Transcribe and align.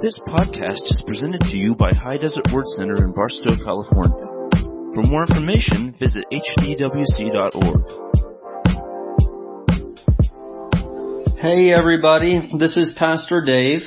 This 0.00 0.16
podcast 0.28 0.86
is 0.92 1.02
presented 1.04 1.40
to 1.40 1.56
you 1.56 1.74
by 1.74 1.90
High 1.92 2.18
Desert 2.18 2.46
Word 2.52 2.68
Center 2.68 3.04
in 3.04 3.12
Barstow, 3.12 3.56
California. 3.64 4.28
For 4.94 5.02
more 5.02 5.22
information, 5.22 5.92
visit 5.98 6.24
hdwc.org. 6.32 7.82
Hey 11.36 11.72
everybody, 11.72 12.48
this 12.60 12.76
is 12.76 12.94
Pastor 12.96 13.44
Dave, 13.44 13.82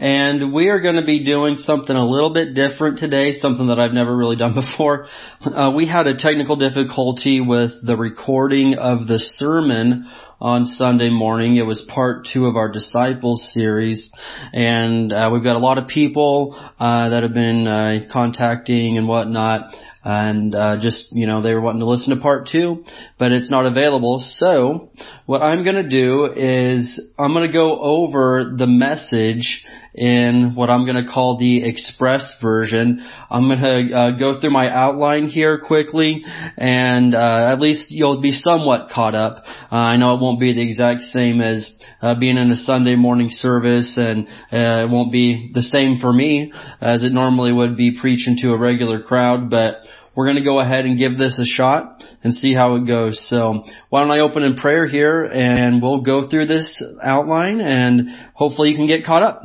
and 0.00 0.54
we 0.54 0.68
are 0.68 0.80
going 0.80 0.96
to 0.96 1.04
be 1.04 1.26
doing 1.26 1.56
something 1.58 1.94
a 1.94 2.06
little 2.06 2.32
bit 2.32 2.54
different 2.54 2.98
today, 2.98 3.32
something 3.32 3.66
that 3.66 3.78
I've 3.78 3.92
never 3.92 4.16
really 4.16 4.36
done 4.36 4.54
before. 4.70 5.06
Uh, 5.42 5.74
we 5.76 5.86
had 5.86 6.06
a 6.06 6.16
technical 6.16 6.56
difficulty 6.56 7.42
with 7.42 7.72
the 7.84 7.96
recording 7.96 8.76
of 8.78 9.06
the 9.06 9.18
sermon 9.18 10.10
on 10.40 10.64
Sunday 10.64 11.10
morning. 11.10 11.56
It 11.56 11.66
was 11.66 11.86
part 11.86 12.26
two 12.32 12.46
of 12.46 12.56
our 12.56 12.72
disciples 12.72 13.50
series, 13.52 14.10
and 14.54 15.12
uh, 15.12 15.28
we've 15.30 15.44
got 15.44 15.56
a 15.56 15.58
lot 15.58 15.76
of 15.76 15.86
people 15.86 16.56
uh, 16.78 17.10
that 17.10 17.22
have 17.22 17.34
been 17.34 17.66
uh, 17.66 18.08
contacting 18.10 18.96
and 18.96 19.06
whatnot, 19.06 19.74
and 20.02 20.54
uh, 20.54 20.78
just 20.80 21.12
you 21.12 21.26
know 21.26 21.42
they 21.42 21.52
were 21.52 21.60
wanting 21.60 21.80
to 21.80 21.86
listen 21.86 22.16
to 22.16 22.22
part 22.22 22.48
two, 22.50 22.84
but 23.18 23.32
it's 23.32 23.50
not 23.50 23.66
available. 23.66 24.18
So 24.18 24.88
what 25.26 25.42
I'm 25.42 25.62
going 25.62 25.76
to 25.76 25.90
do 25.90 26.24
is 26.34 27.12
I'm 27.18 27.34
going 27.34 27.46
to 27.46 27.52
go 27.52 27.78
over 27.78 28.54
the 28.56 28.66
message 28.66 29.62
in 29.94 30.52
what 30.54 30.70
I'm 30.70 30.84
going 30.86 31.04
to 31.04 31.10
call 31.10 31.38
the 31.38 31.64
express 31.64 32.36
version. 32.40 33.06
I'm 33.30 33.48
going 33.48 33.60
to 33.60 33.96
uh, 33.96 34.10
go 34.18 34.40
through 34.40 34.52
my 34.52 34.70
outline 34.70 35.28
here 35.28 35.58
quickly, 35.58 36.24
and 36.56 37.14
uh, 37.14 37.52
at 37.52 37.60
least 37.60 37.90
you'll 37.90 38.20
be 38.20 38.32
somewhat 38.32 38.90
caught 38.90 39.14
up. 39.14 39.42
Uh, 39.70 39.74
I 39.74 39.96
know 39.96 40.14
it 40.14 40.20
won't 40.20 40.40
be 40.40 40.52
the 40.52 40.62
exact 40.62 41.02
same 41.02 41.40
as 41.40 41.70
uh, 42.02 42.14
being 42.14 42.36
in 42.36 42.50
a 42.50 42.56
Sunday 42.56 42.94
morning 42.94 43.28
service, 43.30 43.94
and 43.96 44.28
uh, 44.52 44.84
it 44.84 44.90
won't 44.90 45.12
be 45.12 45.50
the 45.54 45.62
same 45.62 45.98
for 46.00 46.12
me 46.12 46.52
as 46.80 47.02
it 47.02 47.12
normally 47.12 47.52
would 47.52 47.76
be 47.76 47.98
preaching 48.00 48.36
to 48.42 48.52
a 48.52 48.58
regular 48.58 49.02
crowd, 49.02 49.50
but 49.50 49.82
we're 50.14 50.26
going 50.26 50.36
to 50.36 50.44
go 50.44 50.60
ahead 50.60 50.84
and 50.84 50.98
give 50.98 51.18
this 51.18 51.38
a 51.38 51.44
shot 51.44 52.02
and 52.22 52.34
see 52.34 52.52
how 52.52 52.74
it 52.74 52.86
goes. 52.86 53.24
So 53.28 53.62
why 53.88 54.02
don't 54.02 54.10
I 54.10 54.20
open 54.20 54.42
in 54.42 54.56
prayer 54.56 54.86
here 54.86 55.24
and 55.24 55.80
we'll 55.80 56.02
go 56.02 56.28
through 56.28 56.46
this 56.46 56.82
outline 57.02 57.60
and 57.60 58.10
hopefully 58.34 58.70
you 58.70 58.76
can 58.76 58.86
get 58.86 59.04
caught 59.04 59.22
up. 59.22 59.42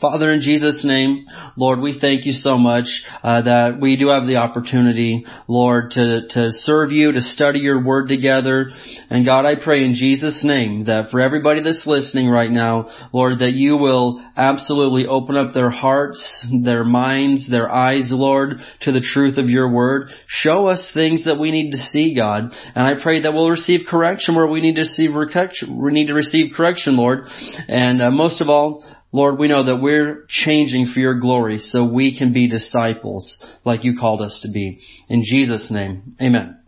Father, 0.00 0.32
in 0.32 0.40
Jesus' 0.40 0.82
name, 0.84 1.26
Lord, 1.56 1.80
we 1.80 1.98
thank 2.00 2.26
you 2.26 2.32
so 2.32 2.56
much 2.56 2.86
uh, 3.22 3.42
that 3.42 3.78
we 3.80 3.96
do 3.96 4.08
have 4.08 4.26
the 4.26 4.36
opportunity, 4.36 5.24
Lord, 5.48 5.90
to 5.92 6.28
to 6.30 6.52
serve 6.52 6.92
you, 6.92 7.12
to 7.12 7.20
study 7.20 7.60
your 7.60 7.84
word 7.84 8.08
together. 8.08 8.70
And 9.10 9.24
God, 9.24 9.46
I 9.46 9.54
pray 9.62 9.84
in 9.84 9.94
Jesus' 9.94 10.42
name 10.44 10.84
that 10.86 11.10
for 11.10 11.20
everybody 11.20 11.62
that's 11.62 11.86
listening 11.86 12.28
right 12.28 12.50
now, 12.50 12.90
Lord, 13.12 13.40
that 13.40 13.52
you 13.52 13.76
will 13.76 14.24
absolutely 14.36 15.06
open 15.06 15.36
up 15.36 15.52
their 15.52 15.70
hearts, 15.70 16.46
their 16.64 16.84
minds, 16.84 17.50
their 17.50 17.70
eyes, 17.70 18.10
Lord, 18.12 18.58
to 18.82 18.92
the 18.92 19.00
truth 19.00 19.38
of 19.38 19.48
your 19.48 19.70
word. 19.70 20.08
Show 20.26 20.66
us 20.66 20.90
things 20.94 21.24
that 21.24 21.38
we 21.38 21.50
need 21.50 21.72
to 21.72 21.78
see, 21.78 22.14
God. 22.14 22.50
And 22.74 22.86
I 22.86 23.02
pray 23.02 23.22
that 23.22 23.32
we'll 23.32 23.50
receive 23.50 23.86
correction 23.88 24.34
where 24.34 24.46
we 24.46 24.60
need 24.60 24.76
to 24.76 24.82
receive 24.82 25.10
correction. 25.12 25.80
We 25.82 25.92
need 25.92 26.08
to 26.08 26.14
receive 26.14 26.52
correction, 26.56 26.96
Lord. 26.96 27.20
And 27.68 28.02
uh, 28.02 28.10
most 28.10 28.40
of 28.40 28.48
all, 28.48 28.84
Lord, 29.14 29.38
we 29.38 29.46
know 29.46 29.66
that 29.66 29.76
we're 29.76 30.26
changing 30.28 30.90
for 30.92 30.98
your 30.98 31.20
glory 31.20 31.58
so 31.58 31.86
we 31.86 32.18
can 32.18 32.32
be 32.32 32.48
disciples 32.48 33.40
like 33.64 33.84
you 33.84 33.96
called 33.96 34.20
us 34.20 34.40
to 34.42 34.50
be. 34.50 34.80
In 35.08 35.22
Jesus' 35.24 35.70
name, 35.70 36.16
amen. 36.20 36.58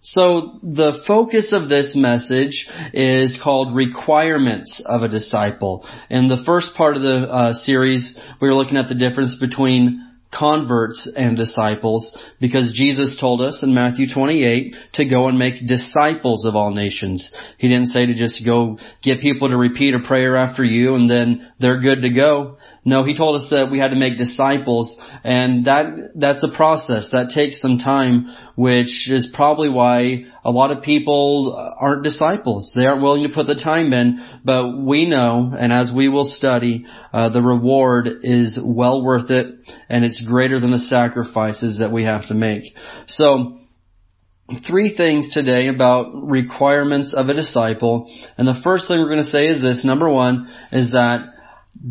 So 0.00 0.60
the 0.62 1.02
focus 1.06 1.52
of 1.52 1.68
this 1.68 1.92
message 1.94 2.66
is 2.94 3.38
called 3.44 3.76
requirements 3.76 4.82
of 4.86 5.02
a 5.02 5.08
disciple. 5.08 5.86
In 6.08 6.28
the 6.28 6.42
first 6.46 6.74
part 6.74 6.96
of 6.96 7.02
the 7.02 7.28
uh, 7.30 7.52
series, 7.52 8.18
we 8.40 8.48
were 8.48 8.54
looking 8.54 8.78
at 8.78 8.88
the 8.88 8.94
difference 8.94 9.36
between 9.38 10.00
converts 10.38 11.10
and 11.16 11.36
disciples 11.36 12.16
because 12.40 12.72
Jesus 12.74 13.16
told 13.20 13.40
us 13.40 13.62
in 13.62 13.74
Matthew 13.74 14.12
28 14.12 14.74
to 14.94 15.04
go 15.04 15.28
and 15.28 15.38
make 15.38 15.66
disciples 15.66 16.44
of 16.44 16.56
all 16.56 16.72
nations. 16.72 17.30
He 17.58 17.68
didn't 17.68 17.88
say 17.88 18.06
to 18.06 18.14
just 18.14 18.44
go 18.44 18.78
get 19.02 19.20
people 19.20 19.48
to 19.48 19.56
repeat 19.56 19.94
a 19.94 20.00
prayer 20.00 20.36
after 20.36 20.64
you 20.64 20.94
and 20.94 21.08
then 21.08 21.50
they're 21.58 21.80
good 21.80 22.02
to 22.02 22.10
go. 22.10 22.58
No, 22.86 23.02
he 23.04 23.16
told 23.16 23.40
us 23.40 23.48
that 23.50 23.70
we 23.70 23.78
had 23.78 23.88
to 23.88 23.96
make 23.96 24.18
disciples 24.18 24.94
and 25.24 25.66
that, 25.66 26.10
that's 26.14 26.42
a 26.42 26.54
process. 26.54 27.10
That 27.12 27.30
takes 27.34 27.60
some 27.60 27.78
time, 27.78 28.26
which 28.56 29.08
is 29.08 29.30
probably 29.32 29.70
why 29.70 30.24
a 30.44 30.50
lot 30.50 30.70
of 30.70 30.82
people 30.82 31.56
aren't 31.80 32.02
disciples. 32.02 32.72
They 32.76 32.84
aren't 32.84 33.02
willing 33.02 33.22
to 33.22 33.34
put 33.34 33.46
the 33.46 33.54
time 33.54 33.92
in, 33.94 34.22
but 34.44 34.76
we 34.76 35.06
know, 35.06 35.54
and 35.58 35.72
as 35.72 35.92
we 35.96 36.08
will 36.08 36.26
study, 36.26 36.84
uh, 37.12 37.30
the 37.30 37.40
reward 37.40 38.06
is 38.22 38.58
well 38.62 39.02
worth 39.02 39.30
it 39.30 39.46
and 39.88 40.04
it's 40.04 40.22
greater 40.26 40.60
than 40.60 40.70
the 40.70 40.78
sacrifices 40.78 41.78
that 41.78 41.90
we 41.90 42.04
have 42.04 42.28
to 42.28 42.34
make. 42.34 42.64
So, 43.06 43.60
three 44.66 44.94
things 44.94 45.30
today 45.32 45.68
about 45.68 46.12
requirements 46.14 47.14
of 47.16 47.28
a 47.28 47.34
disciple. 47.34 48.12
And 48.36 48.46
the 48.46 48.60
first 48.62 48.88
thing 48.88 48.98
we're 48.98 49.08
going 49.08 49.24
to 49.24 49.30
say 49.30 49.46
is 49.46 49.62
this. 49.62 49.84
Number 49.86 50.08
one 50.10 50.52
is 50.70 50.92
that 50.92 51.33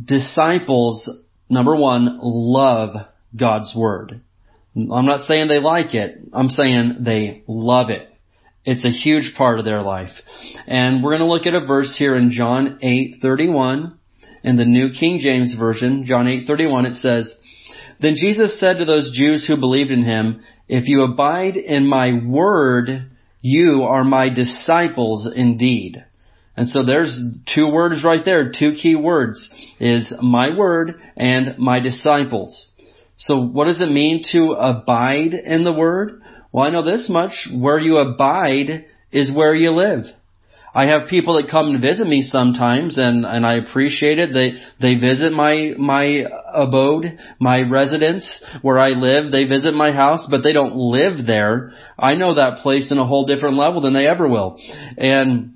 disciples, 0.06 1.10
number 1.50 1.76
one, 1.76 2.20
love 2.22 2.96
God's 3.36 3.74
Word. 3.76 4.22
I'm 4.76 5.06
not 5.06 5.22
saying 5.22 5.48
they 5.48 5.60
like 5.60 5.94
it. 5.94 6.18
I'm 6.34 6.50
saying 6.50 6.98
they 7.02 7.44
love 7.48 7.90
it. 7.90 8.10
It's 8.66 8.86
a 8.86 8.90
huge 8.90 9.34
part 9.38 9.60
of 9.60 9.66
their 9.66 9.82
life. 9.82 10.12
And 10.68 11.04
we're 11.04 11.18
going 11.18 11.28
to 11.28 11.34
look 11.34 11.46
at 11.46 11.54
a 11.54 11.66
verse 11.66 11.96
here 11.98 12.16
in 12.16 12.32
John 12.32 12.80
8:31 12.82 13.94
in 14.44 14.56
the 14.58 14.66
New 14.66 14.90
King 14.92 15.20
James 15.20 15.54
Version, 15.58 16.06
John 16.06 16.28
8:31 16.28 16.86
it 16.88 16.96
says, 16.96 17.34
"Then 18.00 18.16
Jesus 18.16 18.60
said 18.60 18.80
to 18.80 18.86
those 18.86 19.16
Jews 19.16 19.46
who 19.46 19.58
believed 19.58 19.92
in 19.92 20.04
him, 20.04 20.42
if 20.68 20.88
you 20.88 21.04
abide 21.04 21.58
in 21.58 21.86
my 21.86 22.14
word, 22.26 23.12
you 23.42 23.84
are 23.84 24.04
my 24.04 24.30
disciples 24.30 25.28
indeed." 25.28 26.04
And 26.56 26.70
so 26.70 26.84
there's 26.84 27.20
two 27.54 27.68
words 27.68 28.04
right 28.04 28.24
there, 28.24 28.52
two 28.52 28.74
key 28.74 28.96
words 28.96 29.52
is 29.80 30.14
my 30.22 30.56
word 30.56 31.02
and 31.18 31.58
my 31.58 31.80
disciples. 31.80 32.70
So 33.18 33.42
what 33.42 33.66
does 33.66 33.82
it 33.82 33.90
mean 33.90 34.24
to 34.32 34.52
abide 34.54 35.34
in 35.34 35.64
the 35.64 35.74
word? 35.74 36.22
Well, 36.52 36.66
I 36.66 36.70
know 36.70 36.84
this 36.84 37.10
much. 37.10 37.48
Where 37.52 37.80
you 37.80 37.98
abide 37.98 38.86
is 39.12 39.32
where 39.32 39.56
you 39.56 39.72
live. 39.72 40.06
I 40.76 40.88
have 40.88 41.08
people 41.08 41.36
that 41.36 41.52
come 41.52 41.68
and 41.70 41.82
visit 41.82 42.08
me 42.08 42.24
sometimes 42.24 42.98
and, 42.98 43.26
and 43.26 43.46
I 43.46 43.58
appreciate 43.58 44.18
it. 44.18 44.34
They, 44.34 44.54
they 44.82 45.00
visit 45.00 45.32
my, 45.32 45.74
my 45.78 46.26
abode, 46.52 47.20
my 47.40 47.62
residence 47.62 48.44
where 48.64 48.80
I 48.80 48.90
live. 48.90 49.32
They 49.32 49.44
visit 49.44 49.76
my 49.76 49.92
house, 49.92 50.28
but 50.30 50.42
they 50.42 50.52
don't 50.52 50.76
live 50.76 51.28
there. 51.28 51.74
I 51.98 52.16
know 52.16 52.36
that 52.36 52.60
place 52.60 52.90
in 52.90 52.98
a 52.98 53.06
whole 53.06 53.26
different 53.26 53.56
level 53.56 53.82
than 53.82 53.94
they 53.94 54.08
ever 54.08 54.28
will. 54.28 54.60
And 54.98 55.53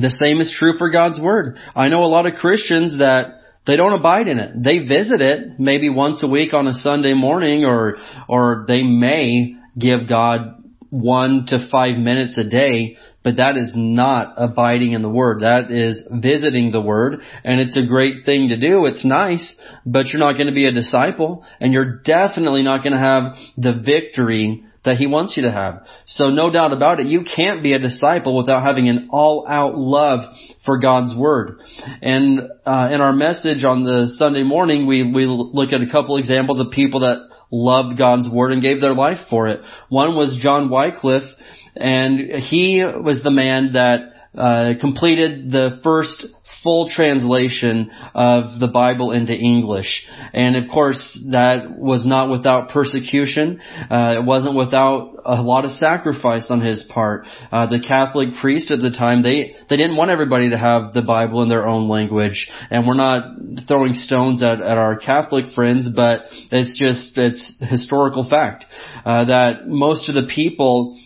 the 0.00 0.10
same 0.10 0.40
is 0.40 0.54
true 0.58 0.76
for 0.78 0.90
God's 0.90 1.20
Word. 1.20 1.58
I 1.74 1.88
know 1.88 2.04
a 2.04 2.06
lot 2.06 2.26
of 2.26 2.34
Christians 2.34 2.98
that 2.98 3.40
they 3.66 3.76
don't 3.76 3.92
abide 3.92 4.28
in 4.28 4.38
it. 4.38 4.62
They 4.62 4.78
visit 4.78 5.20
it 5.20 5.58
maybe 5.58 5.88
once 5.88 6.22
a 6.22 6.28
week 6.28 6.54
on 6.54 6.68
a 6.68 6.72
Sunday 6.72 7.14
morning 7.14 7.64
or, 7.64 7.96
or 8.28 8.64
they 8.68 8.82
may 8.82 9.56
give 9.78 10.08
God 10.08 10.62
one 10.90 11.46
to 11.48 11.68
five 11.70 11.96
minutes 11.96 12.38
a 12.38 12.48
day, 12.48 12.96
but 13.24 13.36
that 13.36 13.56
is 13.56 13.74
not 13.76 14.34
abiding 14.36 14.92
in 14.92 15.02
the 15.02 15.08
Word. 15.08 15.40
That 15.40 15.70
is 15.70 16.06
visiting 16.10 16.70
the 16.70 16.80
Word, 16.80 17.20
and 17.42 17.60
it's 17.60 17.76
a 17.76 17.86
great 17.86 18.24
thing 18.24 18.48
to 18.48 18.56
do. 18.56 18.86
It's 18.86 19.04
nice, 19.04 19.56
but 19.84 20.06
you're 20.06 20.20
not 20.20 20.34
going 20.34 20.46
to 20.46 20.54
be 20.54 20.66
a 20.66 20.72
disciple, 20.72 21.44
and 21.60 21.72
you're 21.72 22.00
definitely 22.04 22.62
not 22.62 22.84
going 22.84 22.92
to 22.92 22.98
have 22.98 23.34
the 23.56 23.82
victory 23.84 24.64
that 24.86 24.96
he 24.96 25.06
wants 25.06 25.36
you 25.36 25.42
to 25.42 25.52
have. 25.52 25.84
So 26.06 26.30
no 26.30 26.50
doubt 26.50 26.72
about 26.72 26.98
it, 26.98 27.06
you 27.06 27.22
can't 27.24 27.62
be 27.62 27.74
a 27.74 27.78
disciple 27.78 28.36
without 28.36 28.62
having 28.62 28.88
an 28.88 29.08
all-out 29.12 29.76
love 29.76 30.20
for 30.64 30.78
God's 30.78 31.14
Word. 31.14 31.60
And 32.00 32.40
uh, 32.64 32.88
in 32.90 33.00
our 33.00 33.12
message 33.12 33.64
on 33.64 33.84
the 33.84 34.06
Sunday 34.16 34.42
morning, 34.42 34.86
we, 34.86 35.02
we 35.02 35.26
look 35.26 35.72
at 35.72 35.82
a 35.82 35.92
couple 35.92 36.16
examples 36.16 36.58
of 36.58 36.72
people 36.72 37.00
that 37.00 37.18
loved 37.52 37.98
God's 37.98 38.28
Word 38.28 38.52
and 38.52 38.62
gave 38.62 38.80
their 38.80 38.94
life 38.94 39.18
for 39.28 39.48
it. 39.48 39.60
One 39.88 40.16
was 40.16 40.38
John 40.42 40.70
Wycliffe, 40.70 41.30
and 41.74 42.18
he 42.42 42.82
was 42.82 43.22
the 43.22 43.30
man 43.30 43.74
that 43.74 44.15
uh, 44.36 44.74
completed 44.80 45.50
the 45.50 45.80
first 45.82 46.26
full 46.62 46.88
translation 46.88 47.90
of 48.14 48.58
the 48.58 48.66
Bible 48.66 49.12
into 49.12 49.32
English. 49.32 50.04
And 50.32 50.56
of 50.56 50.70
course, 50.70 51.18
that 51.30 51.76
was 51.78 52.06
not 52.06 52.30
without 52.30 52.70
persecution. 52.70 53.60
Uh, 53.90 54.16
it 54.18 54.24
wasn't 54.24 54.56
without 54.56 55.14
a 55.24 55.42
lot 55.42 55.64
of 55.64 55.70
sacrifice 55.72 56.50
on 56.50 56.60
his 56.60 56.82
part. 56.88 57.26
Uh, 57.52 57.66
the 57.66 57.80
Catholic 57.86 58.30
priest 58.40 58.70
at 58.70 58.80
the 58.80 58.90
time, 58.90 59.22
they, 59.22 59.54
they 59.68 59.76
didn't 59.76 59.96
want 59.96 60.10
everybody 60.10 60.50
to 60.50 60.58
have 60.58 60.92
the 60.92 61.02
Bible 61.02 61.42
in 61.42 61.48
their 61.48 61.66
own 61.66 61.88
language. 61.88 62.48
And 62.70 62.86
we're 62.86 62.94
not 62.94 63.36
throwing 63.68 63.94
stones 63.94 64.42
at, 64.42 64.60
at 64.60 64.78
our 64.78 64.96
Catholic 64.98 65.46
friends, 65.54 65.88
but 65.94 66.22
it's 66.50 66.76
just, 66.78 67.16
it's 67.16 67.54
historical 67.60 68.28
fact, 68.28 68.64
uh, 69.04 69.26
that 69.26 69.66
most 69.66 70.08
of 70.08 70.14
the 70.14 70.28
people 70.32 70.98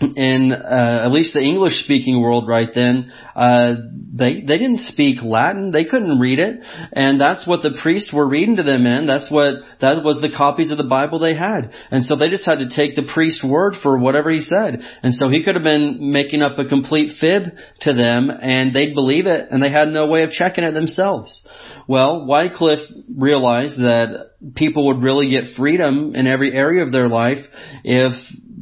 in 0.00 0.52
uh, 0.52 1.02
at 1.04 1.12
least 1.12 1.34
the 1.34 1.42
English 1.42 1.84
speaking 1.84 2.20
world 2.20 2.48
right 2.48 2.68
then, 2.74 3.12
uh, 3.36 3.74
they 4.12 4.40
they 4.40 4.58
didn't 4.58 4.80
speak 4.80 5.22
Latin. 5.22 5.70
They 5.70 5.84
couldn't 5.84 6.18
read 6.18 6.38
it, 6.38 6.60
and 6.92 7.20
that's 7.20 7.46
what 7.46 7.62
the 7.62 7.78
priests 7.82 8.12
were 8.12 8.26
reading 8.26 8.56
to 8.56 8.62
them 8.62 8.86
in. 8.86 9.06
That's 9.06 9.30
what 9.30 9.56
that 9.80 10.02
was 10.02 10.20
the 10.20 10.34
copies 10.34 10.70
of 10.70 10.78
the 10.78 10.84
Bible 10.84 11.18
they 11.18 11.34
had, 11.34 11.72
and 11.90 12.04
so 12.04 12.16
they 12.16 12.28
just 12.28 12.46
had 12.46 12.60
to 12.60 12.74
take 12.74 12.96
the 12.96 13.10
priest's 13.12 13.44
word 13.44 13.74
for 13.82 13.98
whatever 13.98 14.30
he 14.30 14.40
said. 14.40 14.80
And 15.02 15.14
so 15.14 15.28
he 15.28 15.44
could 15.44 15.54
have 15.54 15.64
been 15.64 16.12
making 16.12 16.42
up 16.42 16.58
a 16.58 16.68
complete 16.68 17.18
fib 17.20 17.44
to 17.82 17.92
them, 17.92 18.30
and 18.30 18.74
they'd 18.74 18.94
believe 18.94 19.26
it, 19.26 19.48
and 19.50 19.62
they 19.62 19.70
had 19.70 19.88
no 19.88 20.06
way 20.06 20.22
of 20.22 20.30
checking 20.30 20.64
it 20.64 20.72
themselves. 20.72 21.46
Well, 21.86 22.26
Wycliffe 22.26 22.88
realized 23.14 23.78
that 23.78 24.30
people 24.54 24.86
would 24.86 25.02
really 25.02 25.30
get 25.30 25.56
freedom 25.56 26.14
in 26.14 26.26
every 26.26 26.52
area 26.54 26.84
of 26.84 26.92
their 26.92 27.08
life 27.08 27.44
if 27.84 28.12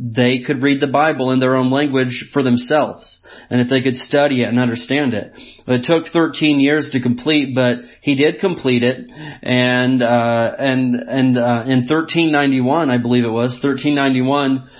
they 0.00 0.40
could 0.46 0.62
read 0.62 0.80
the 0.80 0.86
Bible 0.86 1.32
in 1.32 1.40
their 1.40 1.56
own 1.56 1.72
language 1.72 2.30
for 2.32 2.44
themselves, 2.44 3.18
and 3.50 3.60
if 3.60 3.68
they 3.68 3.82
could 3.82 3.96
study 3.96 4.42
it 4.42 4.48
and 4.48 4.60
understand 4.60 5.12
it. 5.12 5.32
It 5.66 5.84
took 5.84 6.12
13 6.12 6.60
years 6.60 6.90
to 6.92 7.00
complete, 7.00 7.52
but 7.54 7.78
he 8.00 8.14
did 8.14 8.38
complete 8.38 8.84
it, 8.84 9.10
and 9.42 10.00
uh, 10.00 10.54
and 10.56 10.94
and 10.94 11.36
uh, 11.36 11.64
in 11.66 11.80
1391, 11.88 12.90
I 12.90 12.98
believe 12.98 13.24
it 13.24 13.28
was 13.28 13.58
1391, 13.60 14.70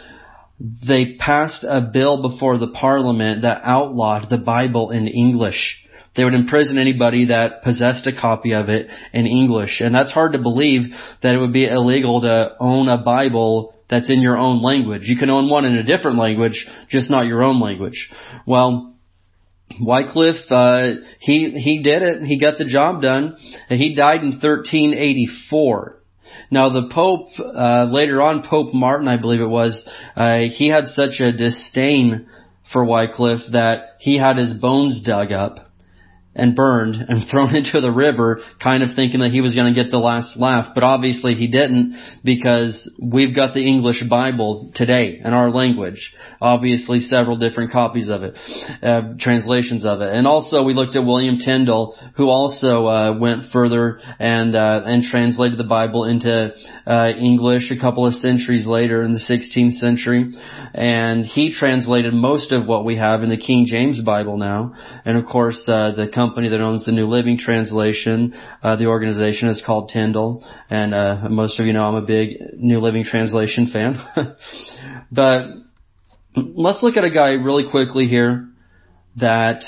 they 0.87 1.17
passed 1.19 1.65
a 1.69 1.91
bill 1.93 2.23
before 2.23 2.59
the 2.59 2.69
Parliament 2.69 3.43
that 3.43 3.63
outlawed 3.65 4.31
the 4.31 4.39
Bible 4.39 4.91
in 4.93 5.09
English. 5.09 5.83
They 6.17 6.25
would 6.25 6.35
imprison 6.35 6.79
anybody 6.79 7.27
that 7.27 7.63
possessed 7.63 8.07
a 8.07 8.13
copy 8.13 8.53
of 8.53 8.69
it 8.69 8.89
in 9.13 9.27
English. 9.27 9.81
And 9.81 9.95
that's 9.95 10.13
hard 10.13 10.33
to 10.33 10.39
believe 10.39 10.93
that 11.23 11.35
it 11.35 11.39
would 11.39 11.53
be 11.53 11.67
illegal 11.67 12.23
to 12.23 12.57
own 12.59 12.89
a 12.89 12.99
Bible 12.99 13.75
that's 13.89 14.11
in 14.11 14.21
your 14.21 14.37
own 14.37 14.63
language. 14.63 15.03
You 15.05 15.17
can 15.17 15.31
own 15.31 15.49
one 15.49 15.65
in 15.65 15.77
a 15.77 15.83
different 15.83 16.19
language, 16.19 16.67
just 16.91 17.11
not 17.11 17.27
your 17.27 17.43
own 17.43 17.61
language. 17.61 18.11
Well, 18.47 18.95
Wycliffe, 19.81 20.51
uh, 20.51 20.93
he, 21.21 21.51
he 21.51 21.83
did 21.83 22.03
it. 22.03 22.23
He 22.23 22.41
got 22.41 22.59
the 22.59 22.65
job 22.65 23.03
done. 23.03 23.37
And 23.69 23.81
he 23.81 23.95
died 23.95 24.21
in 24.21 24.31
1384. 24.31 26.03
Now 26.51 26.71
the 26.71 26.89
Pope, 26.93 27.29
uh, 27.39 27.87
later 27.91 28.21
on, 28.23 28.47
Pope 28.49 28.75
Martin, 28.75 29.09
I 29.09 29.17
believe 29.17 29.41
it 29.41 29.49
was, 29.49 29.89
uh, 30.17 30.39
he 30.55 30.69
had 30.69 30.85
such 30.85 31.21
a 31.21 31.33
disdain 31.33 32.27
for 32.73 32.85
Wycliffe 32.85 33.53
that 33.53 33.97
he 34.01 34.19
had 34.19 34.37
his 34.37 34.53
bones 34.59 35.03
dug 35.05 35.33
up 35.33 35.68
and 36.35 36.55
burned 36.55 36.95
and 36.97 37.25
thrown 37.31 37.55
into 37.55 37.81
the 37.81 37.91
river, 37.91 38.41
kind 38.63 38.83
of 38.83 38.91
thinking 38.95 39.21
that 39.21 39.31
he 39.31 39.41
was 39.41 39.55
going 39.55 39.73
to 39.73 39.83
get 39.83 39.91
the 39.91 39.99
last 39.99 40.37
laugh. 40.37 40.73
But 40.75 40.85
obviously 40.85 41.35
he 41.35 41.49
didn't 41.49 41.97
because 42.25 42.91
we've 43.03 43.35
got 43.35 43.55
the 43.55 43.67
English 43.67 44.03
Bible 44.09 44.71
today 44.75 45.21
in 45.23 45.33
our 45.33 45.51
language. 45.51 46.15
Obviously 46.41 47.01
several 47.01 47.37
different 47.37 47.73
copies 47.73 48.09
of 48.09 48.23
it, 48.23 48.39
uh, 48.83 49.15
translations 49.19 49.85
of 49.85 50.01
it. 50.01 50.13
And 50.13 50.27
also 50.27 50.63
we 50.63 50.75
looked 50.75 50.97
at 50.97 51.05
William 51.05 51.39
Tyndale, 51.39 51.97
who 52.17 52.29
also 52.29 52.87
uh, 52.87 53.19
went 53.19 53.51
further 53.53 54.01
and 54.19 54.55
uh, 54.55 54.83
and 54.85 55.03
translated 55.03 55.59
the 55.59 55.65
Bible 55.65 56.05
into 56.05 56.51
uh, 56.87 57.09
English 57.19 57.71
a 57.71 57.81
couple 57.81 58.07
of 58.07 58.15
centuries 58.15 58.67
later 58.67 59.03
in 59.03 59.13
the 59.13 59.19
16th 59.19 59.75
century. 59.75 60.33
And 60.75 61.25
he 61.25 61.53
translated 61.53 62.15
most 62.15 62.53
of 62.53 62.69
what 62.69 62.85
we 62.85 62.97
have 62.97 63.23
in 63.23 63.31
the 63.31 63.37
King 63.37 63.67
James 63.67 64.01
Bible 64.01 64.37
now. 64.37 64.75
And 65.05 65.17
of 65.17 65.27
course, 65.27 65.69
uh, 65.69 65.93
the 65.97 66.09
company 66.19 66.49
that 66.49 66.61
owns 66.61 66.85
the 66.85 66.91
New 66.91 67.07
Living 67.07 67.39
Translation. 67.39 68.35
Uh, 68.61 68.75
the 68.75 68.87
organization 68.87 69.49
is 69.51 69.63
called 69.65 69.89
Tyndale, 69.93 70.45
and 70.69 70.93
uh, 70.93 71.29
most 71.31 71.61
of 71.61 71.67
you 71.67 71.73
know 71.73 71.85
I'm 71.85 71.95
a 71.95 72.03
big 72.03 72.31
New 72.57 72.81
Living 72.81 73.05
Translation 73.05 73.71
fan. 73.73 74.05
but 75.13 75.43
let's 76.35 76.83
look 76.83 76.97
at 76.97 77.05
a 77.05 77.11
guy 77.11 77.35
really 77.35 77.71
quickly 77.71 78.07
here 78.07 78.49
that 79.21 79.63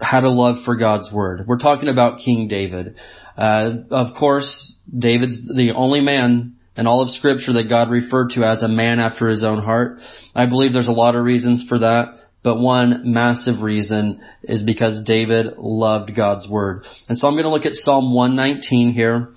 had 0.00 0.22
a 0.22 0.30
love 0.30 0.64
for 0.64 0.76
God's 0.76 1.12
Word. 1.12 1.44
We're 1.48 1.58
talking 1.58 1.88
about 1.88 2.20
King 2.24 2.46
David. 2.46 2.94
Uh, 3.36 3.70
of 3.90 4.14
course, 4.16 4.76
David's 4.96 5.36
the 5.56 5.72
only 5.74 6.02
man 6.02 6.54
in 6.76 6.86
all 6.86 7.02
of 7.02 7.10
Scripture 7.10 7.54
that 7.54 7.68
God 7.68 7.90
referred 7.90 8.30
to 8.30 8.44
as 8.44 8.62
a 8.62 8.68
man 8.68 9.00
after 9.00 9.28
his 9.28 9.42
own 9.42 9.60
heart. 9.60 9.98
I 10.36 10.46
believe 10.46 10.72
there's 10.72 10.86
a 10.86 10.92
lot 10.92 11.16
of 11.16 11.24
reasons 11.24 11.64
for 11.68 11.80
that. 11.80 12.14
But 12.44 12.58
one 12.58 13.12
massive 13.12 13.62
reason 13.62 14.20
is 14.42 14.62
because 14.62 15.02
David 15.04 15.56
loved 15.56 16.14
God's 16.14 16.46
Word. 16.48 16.84
And 17.08 17.18
so 17.18 17.26
I'm 17.26 17.34
going 17.34 17.44
to 17.44 17.50
look 17.50 17.64
at 17.64 17.72
Psalm 17.72 18.14
119 18.14 18.92
here. 18.92 19.30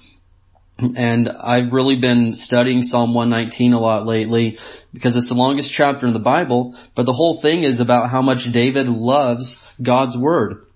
And 0.77 1.29
I've 1.29 1.71
really 1.71 1.99
been 1.99 2.33
studying 2.35 2.83
Psalm 2.83 3.15
119 3.15 3.73
a 3.73 3.79
lot 3.79 4.05
lately 4.05 4.59
because 4.93 5.15
it's 5.15 5.29
the 5.29 5.33
longest 5.35 5.73
chapter 5.75 6.05
in 6.05 6.13
the 6.13 6.19
Bible, 6.19 6.77
but 6.95 7.07
the 7.07 7.13
whole 7.13 7.39
thing 7.41 7.63
is 7.63 7.79
about 7.79 8.11
how 8.11 8.21
much 8.21 8.47
David 8.53 8.87
loves 8.87 9.57
God's 9.83 10.15
Word. 10.15 10.66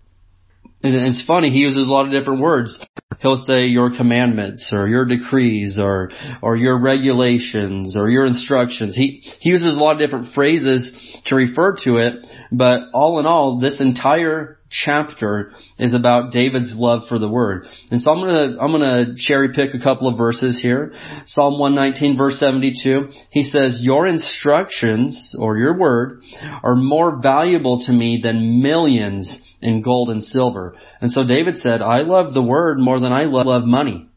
And 0.83 0.95
it's 1.07 1.23
funny, 1.25 1.49
he 1.49 1.59
uses 1.59 1.85
a 1.85 1.89
lot 1.89 2.05
of 2.05 2.11
different 2.11 2.41
words. 2.41 2.83
He'll 3.19 3.35
say 3.35 3.65
your 3.67 3.95
commandments 3.95 4.71
or 4.73 4.87
your 4.87 5.05
decrees 5.05 5.77
or, 5.79 6.09
or 6.41 6.55
your 6.55 6.79
regulations 6.79 7.95
or 7.95 8.09
your 8.09 8.25
instructions. 8.25 8.95
He, 8.95 9.21
he 9.39 9.49
uses 9.49 9.77
a 9.77 9.79
lot 9.79 9.93
of 9.93 9.99
different 9.99 10.33
phrases 10.33 11.21
to 11.27 11.35
refer 11.35 11.75
to 11.83 11.97
it, 11.97 12.25
but 12.51 12.79
all 12.93 13.19
in 13.19 13.27
all, 13.27 13.59
this 13.59 13.79
entire 13.79 14.57
chapter 14.71 15.53
is 15.77 15.93
about 15.93 16.31
David's 16.31 16.73
love 16.75 17.03
for 17.09 17.19
the 17.19 17.27
word. 17.27 17.67
And 17.91 18.01
so 18.01 18.11
I'm 18.11 18.19
gonna, 18.19 18.57
I'm 18.59 18.71
gonna 18.71 19.15
cherry 19.17 19.53
pick 19.53 19.73
a 19.73 19.83
couple 19.83 20.07
of 20.07 20.17
verses 20.17 20.59
here. 20.61 20.93
Psalm 21.25 21.59
119 21.59 22.17
verse 22.17 22.39
72, 22.39 23.09
he 23.29 23.43
says, 23.43 23.81
your 23.83 24.07
instructions 24.07 25.35
or 25.37 25.57
your 25.57 25.77
word 25.77 26.23
are 26.63 26.75
more 26.75 27.21
valuable 27.21 27.83
to 27.85 27.91
me 27.91 28.21
than 28.23 28.61
millions 28.61 29.39
in 29.61 29.81
gold 29.81 30.09
and 30.09 30.23
silver. 30.23 30.75
And 31.01 31.11
so 31.11 31.27
David 31.27 31.57
said, 31.57 31.81
I 31.81 32.01
love 32.01 32.33
the 32.33 32.43
word 32.43 32.79
more 32.79 32.99
than 32.99 33.11
I 33.11 33.23
love 33.23 33.63
money. 33.65 34.07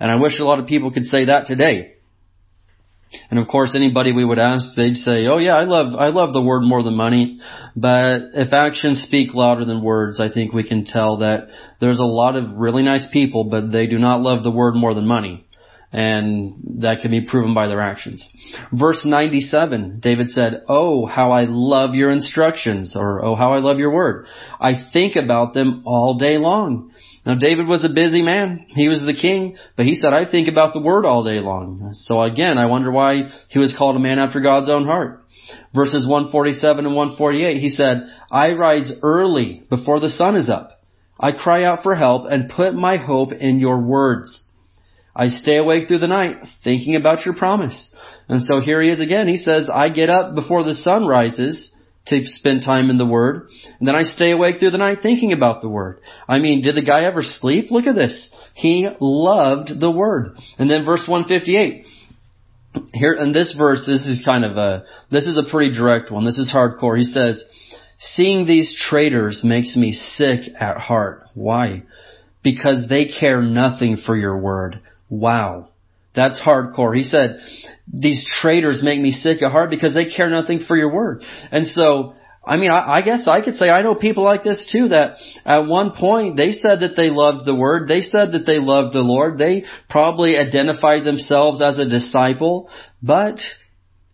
And 0.00 0.10
I 0.10 0.16
wish 0.16 0.40
a 0.40 0.44
lot 0.44 0.58
of 0.58 0.66
people 0.66 0.90
could 0.90 1.04
say 1.04 1.26
that 1.26 1.46
today. 1.46 1.94
And 3.30 3.38
of 3.40 3.48
course, 3.48 3.74
anybody 3.74 4.12
we 4.12 4.24
would 4.24 4.38
ask, 4.38 4.74
they'd 4.76 4.96
say, 4.96 5.26
"Oh 5.26 5.38
yeah, 5.38 5.56
I 5.56 5.64
love 5.64 5.94
I 5.94 6.08
love 6.08 6.32
the 6.32 6.42
word 6.42 6.62
more 6.62 6.82
than 6.82 6.94
money." 6.94 7.40
But 7.74 8.18
if 8.34 8.52
actions 8.52 9.02
speak 9.02 9.34
louder 9.34 9.64
than 9.64 9.82
words, 9.82 10.20
I 10.20 10.28
think 10.28 10.52
we 10.52 10.66
can 10.66 10.84
tell 10.84 11.18
that 11.18 11.48
there's 11.80 11.98
a 11.98 12.04
lot 12.04 12.36
of 12.36 12.52
really 12.52 12.82
nice 12.82 13.06
people, 13.12 13.44
but 13.44 13.72
they 13.72 13.86
do 13.86 13.98
not 13.98 14.20
love 14.20 14.44
the 14.44 14.50
word 14.50 14.74
more 14.76 14.94
than 14.94 15.06
money. 15.06 15.44
And 15.92 16.82
that 16.82 17.00
can 17.02 17.10
be 17.10 17.26
proven 17.26 17.52
by 17.52 17.66
their 17.66 17.80
actions. 17.80 18.28
Verse 18.72 19.02
97, 19.04 19.98
David 20.00 20.30
said, 20.30 20.62
Oh, 20.68 21.04
how 21.04 21.32
I 21.32 21.46
love 21.48 21.96
your 21.96 22.12
instructions, 22.12 22.94
or 22.96 23.24
Oh, 23.24 23.34
how 23.34 23.54
I 23.54 23.58
love 23.58 23.78
your 23.78 23.90
word. 23.90 24.26
I 24.60 24.88
think 24.92 25.16
about 25.16 25.52
them 25.52 25.82
all 25.84 26.16
day 26.16 26.38
long. 26.38 26.92
Now 27.26 27.34
David 27.34 27.66
was 27.66 27.84
a 27.84 27.92
busy 27.92 28.22
man. 28.22 28.66
He 28.68 28.88
was 28.88 29.04
the 29.04 29.18
king, 29.20 29.58
but 29.76 29.84
he 29.84 29.94
said, 29.94 30.12
I 30.12 30.30
think 30.30 30.48
about 30.48 30.74
the 30.74 30.80
word 30.80 31.04
all 31.04 31.24
day 31.24 31.40
long. 31.40 31.90
So 31.94 32.22
again, 32.22 32.56
I 32.56 32.66
wonder 32.66 32.90
why 32.90 33.30
he 33.48 33.58
was 33.58 33.74
called 33.76 33.96
a 33.96 34.00
man 34.00 34.18
after 34.18 34.40
God's 34.40 34.70
own 34.70 34.84
heart. 34.84 35.24
Verses 35.74 36.06
147 36.06 36.86
and 36.86 36.94
148, 36.94 37.58
he 37.58 37.68
said, 37.68 38.08
I 38.30 38.50
rise 38.50 38.92
early 39.02 39.64
before 39.68 40.00
the 40.00 40.08
sun 40.08 40.36
is 40.36 40.48
up. 40.48 40.82
I 41.18 41.32
cry 41.32 41.64
out 41.64 41.82
for 41.82 41.94
help 41.94 42.30
and 42.30 42.48
put 42.48 42.74
my 42.74 42.96
hope 42.96 43.32
in 43.32 43.60
your 43.60 43.80
words. 43.80 44.42
I 45.14 45.28
stay 45.28 45.56
awake 45.56 45.88
through 45.88 45.98
the 45.98 46.06
night 46.06 46.36
thinking 46.62 46.94
about 46.94 47.24
your 47.24 47.34
promise. 47.34 47.94
And 48.28 48.42
so 48.42 48.60
here 48.60 48.82
he 48.82 48.90
is 48.90 49.00
again. 49.00 49.28
He 49.28 49.38
says, 49.38 49.68
I 49.72 49.88
get 49.88 50.10
up 50.10 50.34
before 50.34 50.64
the 50.64 50.74
sun 50.74 51.06
rises 51.06 51.72
to 52.06 52.20
spend 52.24 52.62
time 52.62 52.90
in 52.90 52.98
the 52.98 53.06
Word. 53.06 53.48
And 53.78 53.86
then 53.88 53.94
I 53.94 54.02
stay 54.02 54.30
awake 54.30 54.58
through 54.58 54.70
the 54.70 54.78
night 54.78 54.98
thinking 55.02 55.32
about 55.32 55.60
the 55.60 55.68
Word. 55.68 56.00
I 56.28 56.38
mean, 56.38 56.62
did 56.62 56.76
the 56.76 56.84
guy 56.84 57.04
ever 57.04 57.22
sleep? 57.22 57.70
Look 57.70 57.86
at 57.86 57.94
this. 57.94 58.34
He 58.54 58.88
loved 59.00 59.80
the 59.80 59.90
Word. 59.90 60.36
And 60.58 60.70
then 60.70 60.84
verse 60.84 61.06
158. 61.08 61.86
Here, 62.94 63.12
in 63.14 63.32
this 63.32 63.54
verse, 63.58 63.84
this 63.86 64.06
is 64.06 64.24
kind 64.24 64.44
of 64.44 64.56
a, 64.56 64.84
this 65.10 65.26
is 65.26 65.36
a 65.36 65.50
pretty 65.50 65.74
direct 65.74 66.10
one. 66.10 66.24
This 66.24 66.38
is 66.38 66.52
hardcore. 66.54 66.96
He 66.96 67.04
says, 67.04 67.42
seeing 67.98 68.46
these 68.46 68.76
traitors 68.88 69.42
makes 69.44 69.76
me 69.76 69.92
sick 69.92 70.52
at 70.58 70.76
heart. 70.78 71.24
Why? 71.34 71.82
Because 72.42 72.86
they 72.88 73.06
care 73.06 73.42
nothing 73.42 73.96
for 73.96 74.16
your 74.16 74.38
word. 74.38 74.80
Wow. 75.10 75.68
That's 76.14 76.40
hardcore. 76.40 76.96
He 76.96 77.04
said, 77.04 77.40
these 77.92 78.24
traitors 78.40 78.80
make 78.82 79.00
me 79.00 79.12
sick 79.12 79.42
at 79.42 79.52
heart 79.52 79.70
because 79.70 79.94
they 79.94 80.06
care 80.06 80.30
nothing 80.30 80.60
for 80.66 80.76
your 80.76 80.92
word. 80.92 81.22
And 81.52 81.66
so, 81.66 82.14
I 82.44 82.56
mean, 82.56 82.70
I, 82.70 82.98
I, 82.98 83.02
guess 83.02 83.28
I 83.28 83.44
could 83.44 83.54
say 83.54 83.68
I 83.68 83.82
know 83.82 83.94
people 83.94 84.24
like 84.24 84.42
this 84.42 84.68
too 84.72 84.88
that 84.88 85.16
at 85.44 85.66
one 85.66 85.92
point 85.92 86.36
they 86.36 86.52
said 86.52 86.80
that 86.80 86.96
they 86.96 87.10
loved 87.10 87.44
the 87.44 87.54
word. 87.54 87.86
They 87.86 88.00
said 88.00 88.32
that 88.32 88.46
they 88.46 88.58
loved 88.58 88.94
the 88.94 89.00
Lord. 89.02 89.38
They 89.38 89.64
probably 89.88 90.36
identified 90.36 91.04
themselves 91.04 91.62
as 91.62 91.78
a 91.78 91.88
disciple, 91.88 92.70
but 93.02 93.38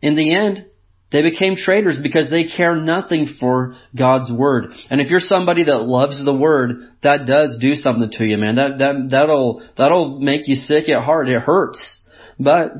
in 0.03 0.17
the 0.17 0.35
end, 0.35 0.67
they 1.13 1.23
became 1.23 1.57
traitors 1.57 2.01
because 2.03 2.29
they 2.31 2.45
care 2.45 2.77
nothing 2.77 3.37
for 3.39 3.77
God's 3.97 4.31
word. 4.33 4.73
And 4.91 5.01
if 5.01 5.09
you're 5.09 5.21
somebody 5.21 5.65
that 5.65 5.83
loves 5.83 6.25
the 6.25 6.37
word, 6.37 6.83
that 7.03 7.27
does 7.27 7.59
do 7.61 7.75
something 7.75 8.11
to 8.11 8.25
you, 8.25 8.37
man. 8.39 8.57
That 8.57 8.79
that 8.79 9.09
that'll 9.11 9.67
that'll 9.77 10.21
make 10.21 10.49
you 10.49 10.57
sick 10.57 10.89
at 10.89 11.05
heart. 11.05 11.29
It 11.29 11.41
hurts. 11.43 12.03
But 12.39 12.73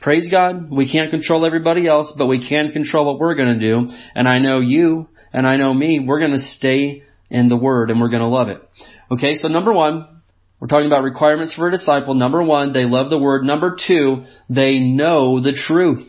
Praise 0.00 0.28
God, 0.30 0.70
we 0.70 0.90
can't 0.90 1.10
control 1.10 1.44
everybody 1.44 1.88
else, 1.88 2.12
but 2.16 2.28
we 2.28 2.48
can 2.48 2.70
control 2.70 3.06
what 3.06 3.18
we're 3.18 3.34
going 3.34 3.58
to 3.58 3.60
do. 3.60 3.88
And 4.14 4.28
I 4.28 4.38
know 4.38 4.60
you 4.60 5.08
and 5.32 5.46
I 5.46 5.56
know 5.56 5.74
me, 5.74 5.98
we're 5.98 6.20
going 6.20 6.32
to 6.32 6.38
stay 6.38 7.02
in 7.30 7.48
the 7.48 7.56
Word 7.56 7.90
and 7.90 8.00
we're 8.00 8.08
going 8.08 8.22
to 8.22 8.28
love 8.28 8.48
it. 8.48 8.62
Okay, 9.10 9.36
so 9.36 9.48
number 9.48 9.72
one, 9.72 10.22
we're 10.60 10.68
talking 10.68 10.86
about 10.86 11.02
requirements 11.02 11.54
for 11.54 11.68
a 11.68 11.72
disciple. 11.72 12.14
Number 12.14 12.42
one, 12.42 12.72
they 12.72 12.84
love 12.84 13.10
the 13.10 13.18
Word. 13.18 13.44
Number 13.44 13.76
two, 13.86 14.24
they 14.48 14.78
know 14.78 15.40
the 15.40 15.52
truth. 15.66 16.08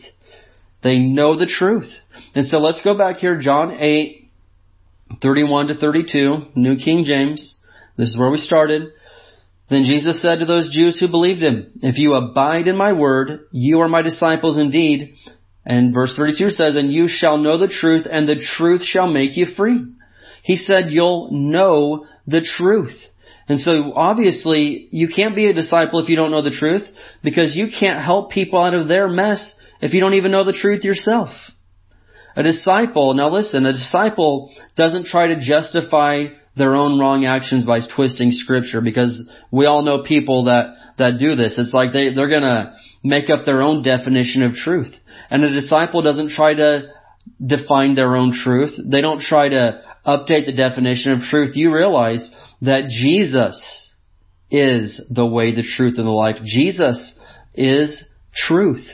They 0.82 0.98
know 0.98 1.38
the 1.38 1.46
truth. 1.46 1.90
And 2.34 2.46
so 2.46 2.58
let's 2.58 2.82
go 2.82 2.96
back 2.96 3.16
here, 3.16 3.38
John 3.38 3.72
8, 3.78 4.30
31 5.20 5.68
to 5.68 5.74
32, 5.74 6.36
New 6.54 6.76
King 6.76 7.04
James. 7.04 7.54
This 7.96 8.08
is 8.08 8.18
where 8.18 8.30
we 8.30 8.38
started. 8.38 8.92
Then 9.68 9.84
Jesus 9.84 10.20
said 10.20 10.38
to 10.38 10.46
those 10.46 10.74
Jews 10.74 10.98
who 10.98 11.08
believed 11.08 11.42
him, 11.42 11.72
If 11.82 11.98
you 11.98 12.14
abide 12.14 12.66
in 12.66 12.76
my 12.76 12.92
word, 12.92 13.46
you 13.52 13.80
are 13.80 13.88
my 13.88 14.02
disciples 14.02 14.58
indeed. 14.58 15.14
And 15.64 15.94
verse 15.94 16.14
32 16.16 16.50
says, 16.50 16.76
And 16.76 16.92
you 16.92 17.06
shall 17.08 17.38
know 17.38 17.58
the 17.58 17.68
truth, 17.68 18.06
and 18.10 18.28
the 18.28 18.44
truth 18.56 18.82
shall 18.82 19.06
make 19.06 19.36
you 19.36 19.46
free. 19.56 19.84
He 20.42 20.56
said 20.56 20.90
you'll 20.90 21.28
know 21.30 22.06
the 22.26 22.40
truth. 22.40 22.96
And 23.48 23.60
so 23.60 23.92
obviously 23.94 24.88
you 24.90 25.08
can't 25.14 25.36
be 25.36 25.46
a 25.46 25.52
disciple 25.52 26.00
if 26.00 26.08
you 26.08 26.16
don't 26.16 26.30
know 26.30 26.42
the 26.42 26.56
truth, 26.56 26.88
because 27.22 27.54
you 27.54 27.68
can't 27.78 28.02
help 28.02 28.30
people 28.30 28.62
out 28.62 28.74
of 28.74 28.88
their 28.88 29.08
mess 29.08 29.52
if 29.80 29.94
you 29.94 30.00
don't 30.00 30.14
even 30.14 30.32
know 30.32 30.44
the 30.44 30.52
truth 30.52 30.84
yourself. 30.84 31.30
A 32.36 32.42
disciple, 32.42 33.14
now 33.14 33.30
listen, 33.30 33.66
a 33.66 33.72
disciple 33.72 34.50
doesn't 34.76 35.06
try 35.06 35.28
to 35.28 35.40
justify 35.40 36.26
their 36.56 36.74
own 36.74 36.98
wrong 36.98 37.24
actions 37.24 37.64
by 37.64 37.80
twisting 37.94 38.32
scripture 38.32 38.80
because 38.80 39.28
we 39.50 39.66
all 39.66 39.82
know 39.82 40.02
people 40.02 40.44
that, 40.44 40.74
that 40.98 41.18
do 41.18 41.34
this. 41.34 41.56
It's 41.58 41.74
like 41.74 41.92
they, 41.92 42.14
they're 42.14 42.28
gonna 42.28 42.76
make 43.02 43.30
up 43.30 43.44
their 43.44 43.62
own 43.62 43.82
definition 43.82 44.42
of 44.42 44.54
truth. 44.54 44.92
And 45.30 45.44
a 45.44 45.50
disciple 45.50 46.02
doesn't 46.02 46.30
try 46.30 46.54
to 46.54 46.92
define 47.44 47.94
their 47.94 48.16
own 48.16 48.32
truth. 48.32 48.78
They 48.84 49.00
don't 49.00 49.20
try 49.20 49.48
to 49.48 49.82
update 50.06 50.46
the 50.46 50.54
definition 50.56 51.12
of 51.12 51.20
truth. 51.22 51.56
You 51.56 51.72
realize 51.72 52.30
that 52.62 52.88
Jesus 52.88 53.90
is 54.50 55.00
the 55.10 55.26
way, 55.26 55.54
the 55.54 55.62
truth, 55.62 55.98
and 55.98 56.06
the 56.06 56.10
life. 56.10 56.36
Jesus 56.44 57.14
is 57.54 58.04
truth. 58.34 58.86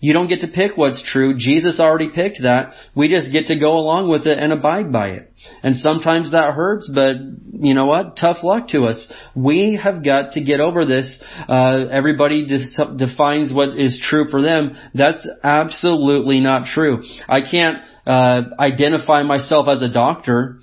You 0.00 0.14
don't 0.14 0.28
get 0.28 0.40
to 0.40 0.48
pick 0.48 0.76
what's 0.76 1.02
true. 1.12 1.36
Jesus 1.36 1.78
already 1.78 2.08
picked 2.08 2.42
that. 2.42 2.72
We 2.94 3.08
just 3.08 3.30
get 3.32 3.46
to 3.48 3.58
go 3.58 3.72
along 3.72 4.08
with 4.08 4.26
it 4.26 4.38
and 4.38 4.50
abide 4.52 4.90
by 4.90 5.10
it. 5.10 5.32
And 5.62 5.76
sometimes 5.76 6.32
that 6.32 6.54
hurts, 6.54 6.90
but 6.92 7.16
you 7.52 7.74
know 7.74 7.84
what? 7.84 8.16
Tough 8.16 8.38
luck 8.42 8.68
to 8.68 8.86
us. 8.86 9.12
We 9.34 9.78
have 9.82 10.02
got 10.02 10.32
to 10.32 10.40
get 10.40 10.60
over 10.60 10.86
this. 10.86 11.22
Uh, 11.46 11.86
everybody 11.90 12.46
de- 12.46 12.96
defines 12.96 13.52
what 13.52 13.78
is 13.78 14.02
true 14.02 14.28
for 14.30 14.40
them. 14.40 14.76
That's 14.94 15.26
absolutely 15.42 16.40
not 16.40 16.66
true. 16.66 17.02
I 17.28 17.42
can't 17.42 17.78
uh, 18.06 18.42
identify 18.58 19.22
myself 19.22 19.68
as 19.68 19.82
a 19.82 19.92
doctor 19.92 20.60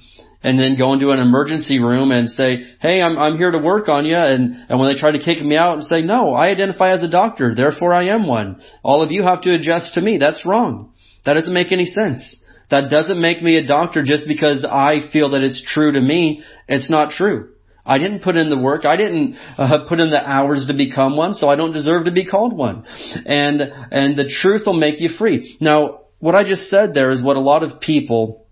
and 0.48 0.58
then 0.58 0.78
go 0.78 0.94
into 0.94 1.12
an 1.12 1.20
emergency 1.20 1.78
room 1.78 2.10
and 2.10 2.32
say, 2.32 2.64
"Hey, 2.80 3.02
I'm 3.02 3.20
I'm 3.20 3.38
here 3.38 3.52
to 3.52 3.58
work 3.58 3.90
on 3.90 4.06
you," 4.06 4.16
and 4.16 4.56
and 4.70 4.80
when 4.80 4.88
they 4.88 4.98
try 4.98 5.12
to 5.12 5.20
kick 5.20 5.44
me 5.44 5.58
out 5.58 5.74
and 5.74 5.84
say, 5.84 6.02
"No, 6.02 6.34
I 6.34 6.48
identify 6.48 6.94
as 6.94 7.04
a 7.04 7.10
doctor, 7.10 7.54
therefore 7.54 7.94
I 7.94 8.06
am 8.16 8.26
one." 8.26 8.62
All 8.82 9.02
of 9.02 9.12
you 9.12 9.24
have 9.24 9.42
to 9.42 9.54
adjust 9.54 9.96
to 9.96 10.02
me. 10.02 10.18
That's 10.18 10.46
wrong. 10.46 10.94
That 11.26 11.34
doesn't 11.34 11.54
make 11.54 11.74
any 11.74 11.86
sense. 11.86 12.38
That 12.70 12.90
doesn't 12.90 13.20
make 13.20 13.44
me 13.44 13.58
a 13.58 13.68
doctor 13.68 14.04
just 14.04 14.26
because 14.26 14.64
I 14.64 15.10
feel 15.12 15.32
that 15.32 15.44
it's 15.44 15.62
true 15.74 15.92
to 15.92 16.00
me. 16.00 16.44
It's 16.70 16.90
not 16.90 17.12
true. 17.12 17.50
I 17.86 17.98
didn't 17.98 18.24
put 18.24 18.38
in 18.38 18.50
the 18.50 18.58
work. 18.58 18.86
I 18.86 18.96
didn't 18.96 19.36
uh, 19.58 19.86
put 19.90 20.00
in 20.00 20.12
the 20.12 20.26
hours 20.26 20.66
to 20.68 20.74
become 20.74 21.18
one, 21.18 21.34
so 21.34 21.50
I 21.50 21.58
don't 21.58 21.74
deserve 21.74 22.06
to 22.06 22.12
be 22.12 22.26
called 22.26 22.56
one. 22.56 22.86
And 23.26 23.62
and 23.92 24.18
the 24.18 24.30
truth 24.30 24.62
will 24.66 24.80
make 24.80 25.02
you 25.02 25.10
free. 25.10 25.58
Now, 25.60 26.04
what 26.20 26.36
I 26.36 26.46
just 26.46 26.70
said 26.70 26.94
there 26.94 27.12
is 27.12 27.22
what 27.22 27.36
a 27.36 27.42
lot 27.52 27.64
of 27.64 27.82
people 27.82 28.47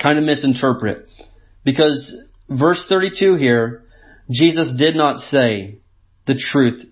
kind 0.00 0.18
of 0.18 0.24
misinterpret. 0.24 1.06
Because 1.64 2.16
verse 2.48 2.84
32 2.88 3.36
here, 3.36 3.84
Jesus 4.30 4.74
did 4.78 4.94
not 4.94 5.18
say, 5.18 5.80
the 6.26 6.34
truth 6.34 6.84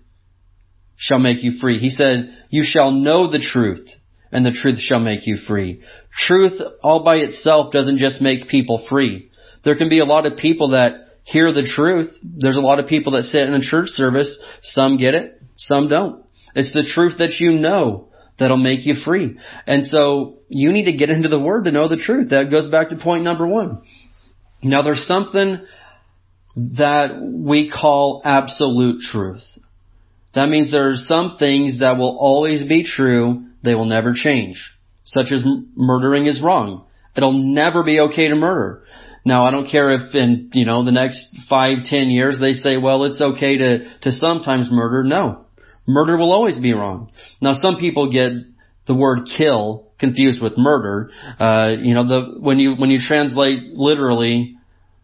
shall 0.95 1.19
make 1.19 1.43
you 1.43 1.59
free. 1.59 1.79
He 1.79 1.89
said, 1.89 2.35
you 2.49 2.63
shall 2.65 2.91
know 2.91 3.31
the 3.31 3.39
truth 3.39 3.87
and 4.31 4.45
the 4.45 4.51
truth 4.51 4.79
shall 4.79 4.99
make 4.99 5.25
you 5.25 5.37
free. 5.47 5.81
Truth 6.27 6.59
all 6.81 7.03
by 7.03 7.17
itself 7.17 7.71
doesn't 7.71 7.99
just 7.99 8.21
make 8.21 8.49
people 8.49 8.85
free. 8.89 9.31
There 9.63 9.75
can 9.75 9.89
be 9.89 9.99
a 9.99 10.05
lot 10.05 10.25
of 10.25 10.37
people 10.37 10.69
that 10.69 11.07
hear 11.23 11.53
the 11.53 11.69
truth. 11.75 12.13
There's 12.23 12.57
a 12.57 12.61
lot 12.61 12.79
of 12.79 12.87
people 12.87 13.13
that 13.13 13.23
sit 13.23 13.41
in 13.41 13.53
a 13.53 13.61
church 13.61 13.89
service. 13.89 14.39
Some 14.61 14.97
get 14.97 15.13
it, 15.13 15.41
some 15.55 15.87
don't. 15.87 16.25
It's 16.55 16.73
the 16.73 16.89
truth 16.93 17.19
that 17.19 17.39
you 17.39 17.51
know 17.51 18.06
that'll 18.39 18.57
make 18.57 18.85
you 18.85 18.95
free. 19.05 19.37
And 19.65 19.85
so 19.85 20.39
you 20.47 20.71
need 20.71 20.85
to 20.85 20.93
get 20.93 21.09
into 21.09 21.29
the 21.29 21.39
Word 21.39 21.65
to 21.65 21.71
know 21.71 21.87
the 21.87 21.97
truth. 21.97 22.29
That 22.29 22.51
goes 22.51 22.69
back 22.69 22.89
to 22.89 22.97
point 22.97 23.23
number 23.23 23.47
one. 23.47 23.81
Now 24.63 24.81
there's 24.81 25.05
something 25.07 25.65
that 26.55 27.19
we 27.21 27.71
call 27.71 28.21
absolute 28.25 29.01
truth. 29.01 29.43
That 30.33 30.49
means 30.49 30.71
there 30.71 30.89
are 30.89 30.95
some 30.95 31.37
things 31.39 31.79
that 31.79 31.97
will 31.97 32.17
always 32.19 32.67
be 32.67 32.83
true, 32.83 33.45
they 33.63 33.75
will 33.75 33.85
never 33.85 34.13
change. 34.13 34.71
Such 35.03 35.31
as 35.31 35.43
murdering 35.75 36.25
is 36.25 36.41
wrong. 36.41 36.85
It'll 37.15 37.33
never 37.33 37.83
be 37.83 37.99
okay 38.01 38.27
to 38.27 38.35
murder. 38.35 38.83
Now 39.25 39.43
I 39.43 39.51
don't 39.51 39.69
care 39.69 39.91
if 39.91 40.13
in, 40.13 40.51
you 40.53 40.65
know, 40.65 40.85
the 40.85 40.91
next 40.91 41.35
five, 41.49 41.79
ten 41.85 42.09
years 42.09 42.39
they 42.39 42.53
say, 42.53 42.77
well, 42.77 43.03
it's 43.05 43.21
okay 43.21 43.57
to, 43.57 43.99
to 44.01 44.11
sometimes 44.11 44.69
murder. 44.71 45.03
No. 45.03 45.46
Murder 45.87 46.17
will 46.17 46.31
always 46.31 46.59
be 46.59 46.73
wrong. 46.73 47.11
Now 47.41 47.53
some 47.53 47.77
people 47.77 48.11
get 48.11 48.31
the 48.85 48.95
word 48.95 49.27
kill 49.37 49.87
confused 49.99 50.41
with 50.41 50.57
murder. 50.57 51.09
Uh, 51.39 51.75
you 51.79 51.93
know, 51.93 52.07
the, 52.07 52.39
when 52.39 52.59
you, 52.59 52.75
when 52.75 52.89
you 52.89 52.99
translate 52.99 53.63
literally 53.73 54.57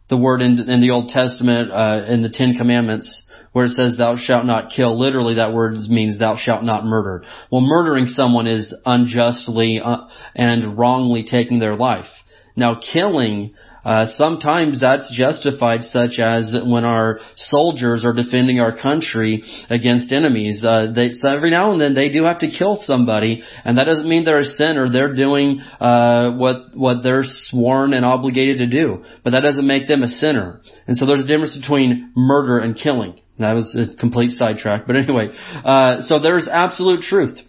the 0.09 0.17
word 0.17 0.41
in, 0.41 0.59
in 0.69 0.81
the 0.81 0.91
Old 0.91 1.09
Testament, 1.09 1.71
uh, 1.71 2.05
in 2.07 2.21
the 2.21 2.29
Ten 2.29 2.55
Commandments, 2.55 3.23
where 3.51 3.65
it 3.65 3.71
says 3.71 3.97
thou 3.97 4.17
shalt 4.17 4.45
not 4.45 4.71
kill, 4.75 4.99
literally 4.99 5.35
that 5.35 5.53
word 5.53 5.75
means 5.89 6.19
thou 6.19 6.35
shalt 6.37 6.63
not 6.63 6.85
murder. 6.85 7.23
Well, 7.51 7.61
murdering 7.61 8.07
someone 8.07 8.47
is 8.47 8.75
unjustly 8.85 9.79
uh, 9.83 10.07
and 10.35 10.77
wrongly 10.77 11.25
taking 11.29 11.59
their 11.59 11.75
life. 11.75 12.09
Now 12.55 12.79
killing 12.79 13.53
uh, 13.83 14.05
sometimes 14.07 14.81
that's 14.81 15.11
justified, 15.15 15.83
such 15.83 16.19
as 16.19 16.55
when 16.65 16.85
our 16.85 17.19
soldiers 17.35 18.05
are 18.05 18.13
defending 18.13 18.59
our 18.59 18.75
country 18.77 19.43
against 19.69 20.11
enemies. 20.11 20.63
Uh, 20.65 20.91
they, 20.95 21.09
so 21.11 21.27
every 21.27 21.51
now 21.51 21.71
and 21.71 21.81
then 21.81 21.93
they 21.93 22.09
do 22.09 22.23
have 22.23 22.39
to 22.39 22.49
kill 22.49 22.75
somebody, 22.75 23.43
and 23.65 23.77
that 23.77 23.85
doesn't 23.85 24.07
mean 24.07 24.25
they're 24.25 24.39
a 24.39 24.45
sinner. 24.45 24.89
They're 24.89 25.13
doing 25.13 25.61
uh, 25.79 26.31
what 26.31 26.75
what 26.75 27.03
they're 27.03 27.25
sworn 27.25 27.93
and 27.93 28.05
obligated 28.05 28.59
to 28.59 28.67
do, 28.67 29.03
but 29.23 29.31
that 29.31 29.41
doesn't 29.41 29.67
make 29.67 29.87
them 29.87 30.03
a 30.03 30.07
sinner. 30.07 30.61
And 30.87 30.97
so 30.97 31.05
there's 31.05 31.23
a 31.23 31.27
difference 31.27 31.57
between 31.57 32.11
murder 32.15 32.59
and 32.59 32.75
killing. 32.75 33.19
That 33.39 33.53
was 33.53 33.75
a 33.75 33.97
complete 33.97 34.31
sidetrack, 34.31 34.85
but 34.85 34.95
anyway, 34.95 35.29
uh, 35.65 36.01
so 36.01 36.19
there's 36.19 36.47
absolute 36.47 37.01
truth 37.01 37.39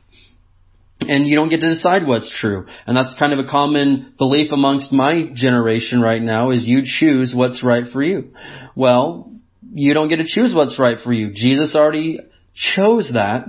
and 1.08 1.26
you 1.26 1.36
don't 1.36 1.48
get 1.48 1.60
to 1.60 1.68
decide 1.68 2.06
what's 2.06 2.32
true. 2.40 2.66
And 2.86 2.96
that's 2.96 3.14
kind 3.18 3.32
of 3.32 3.38
a 3.38 3.48
common 3.48 4.14
belief 4.18 4.52
amongst 4.52 4.92
my 4.92 5.30
generation 5.34 6.00
right 6.00 6.22
now 6.22 6.50
is 6.50 6.64
you 6.64 6.82
choose 6.84 7.32
what's 7.34 7.62
right 7.64 7.84
for 7.92 8.02
you. 8.02 8.32
Well, 8.74 9.32
you 9.72 9.94
don't 9.94 10.08
get 10.08 10.16
to 10.16 10.26
choose 10.26 10.52
what's 10.54 10.78
right 10.78 10.98
for 11.02 11.12
you. 11.12 11.32
Jesus 11.34 11.74
already 11.74 12.20
chose 12.54 13.10
that, 13.14 13.46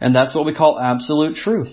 and 0.00 0.14
that's 0.14 0.34
what 0.34 0.46
we 0.46 0.54
call 0.54 0.80
absolute 0.80 1.36
truth. 1.36 1.72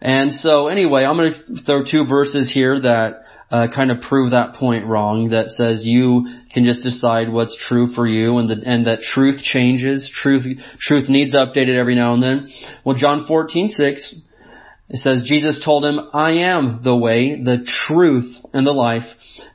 And 0.00 0.32
so 0.32 0.68
anyway, 0.68 1.04
I'm 1.04 1.16
going 1.16 1.34
to 1.34 1.62
throw 1.62 1.84
two 1.84 2.06
verses 2.06 2.50
here 2.52 2.80
that 2.80 3.22
uh, 3.50 3.68
kind 3.74 3.90
of 3.90 4.00
prove 4.00 4.30
that 4.30 4.54
point 4.54 4.86
wrong. 4.86 5.28
That 5.28 5.50
says 5.50 5.82
you 5.84 6.26
can 6.54 6.64
just 6.64 6.82
decide 6.82 7.30
what's 7.30 7.56
true 7.68 7.92
for 7.94 8.06
you, 8.06 8.38
and 8.38 8.50
and 8.50 8.86
that 8.86 9.02
truth 9.02 9.42
changes. 9.42 10.10
Truth 10.22 10.58
truth 10.80 11.10
needs 11.10 11.34
updated 11.34 11.76
every 11.76 11.94
now 11.94 12.14
and 12.14 12.22
then. 12.22 12.48
Well, 12.82 12.96
John 12.96 13.26
14:6 13.28 14.14
it 14.92 14.98
says, 14.98 15.22
Jesus 15.24 15.62
told 15.64 15.84
him, 15.84 15.98
I 16.12 16.32
am 16.52 16.82
the 16.84 16.94
way, 16.94 17.42
the 17.42 17.66
truth, 17.86 18.36
and 18.52 18.66
the 18.66 18.72
life. 18.72 19.06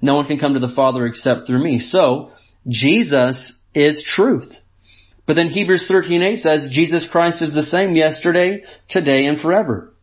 No 0.02 0.16
one 0.16 0.26
can 0.26 0.40
come 0.40 0.56
to 0.56 0.60
the 0.60 0.74
Father 0.76 1.06
except 1.06 1.46
through 1.46 1.64
me. 1.64 1.80
So, 1.80 2.32
Jesus 2.68 3.54
is 3.76 4.04
truth. 4.04 4.52
But 5.28 5.36
then 5.36 5.50
Hebrews 5.50 5.88
13:8 5.88 6.40
says 6.40 6.70
Jesus 6.72 7.08
Christ 7.12 7.42
is 7.42 7.54
the 7.54 7.62
same 7.62 7.96
yesterday, 7.96 8.64
today, 8.90 9.26
and 9.26 9.40
forever. 9.40 9.94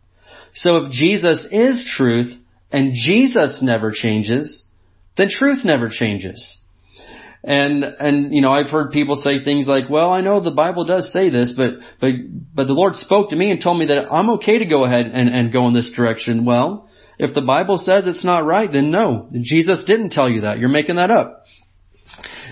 So 0.54 0.76
if 0.76 0.92
Jesus 0.92 1.46
is 1.50 1.90
truth 1.96 2.32
and 2.70 2.92
Jesus 2.94 3.60
never 3.60 3.90
changes, 3.90 4.62
then 5.16 5.30
truth 5.30 5.64
never 5.64 5.88
changes. 5.88 6.58
And, 7.46 7.84
and, 7.84 8.34
you 8.34 8.40
know, 8.40 8.50
I've 8.50 8.70
heard 8.70 8.90
people 8.90 9.16
say 9.16 9.44
things 9.44 9.66
like, 9.66 9.90
well, 9.90 10.10
I 10.10 10.22
know 10.22 10.40
the 10.42 10.50
Bible 10.50 10.86
does 10.86 11.12
say 11.12 11.28
this, 11.28 11.52
but, 11.54 11.74
but, 12.00 12.12
but 12.54 12.66
the 12.66 12.72
Lord 12.72 12.94
spoke 12.94 13.30
to 13.30 13.36
me 13.36 13.50
and 13.50 13.62
told 13.62 13.78
me 13.78 13.86
that 13.86 14.10
I'm 14.10 14.30
okay 14.30 14.58
to 14.58 14.64
go 14.64 14.84
ahead 14.84 15.04
and, 15.06 15.28
and 15.28 15.52
go 15.52 15.68
in 15.68 15.74
this 15.74 15.92
direction. 15.94 16.46
Well, 16.46 16.88
if 17.18 17.34
the 17.34 17.42
Bible 17.42 17.76
says 17.76 18.06
it's 18.06 18.24
not 18.24 18.46
right, 18.46 18.72
then 18.72 18.90
no. 18.90 19.28
Jesus 19.42 19.84
didn't 19.86 20.10
tell 20.10 20.30
you 20.30 20.40
that. 20.42 20.58
You're 20.58 20.70
making 20.70 20.96
that 20.96 21.10
up. 21.10 21.42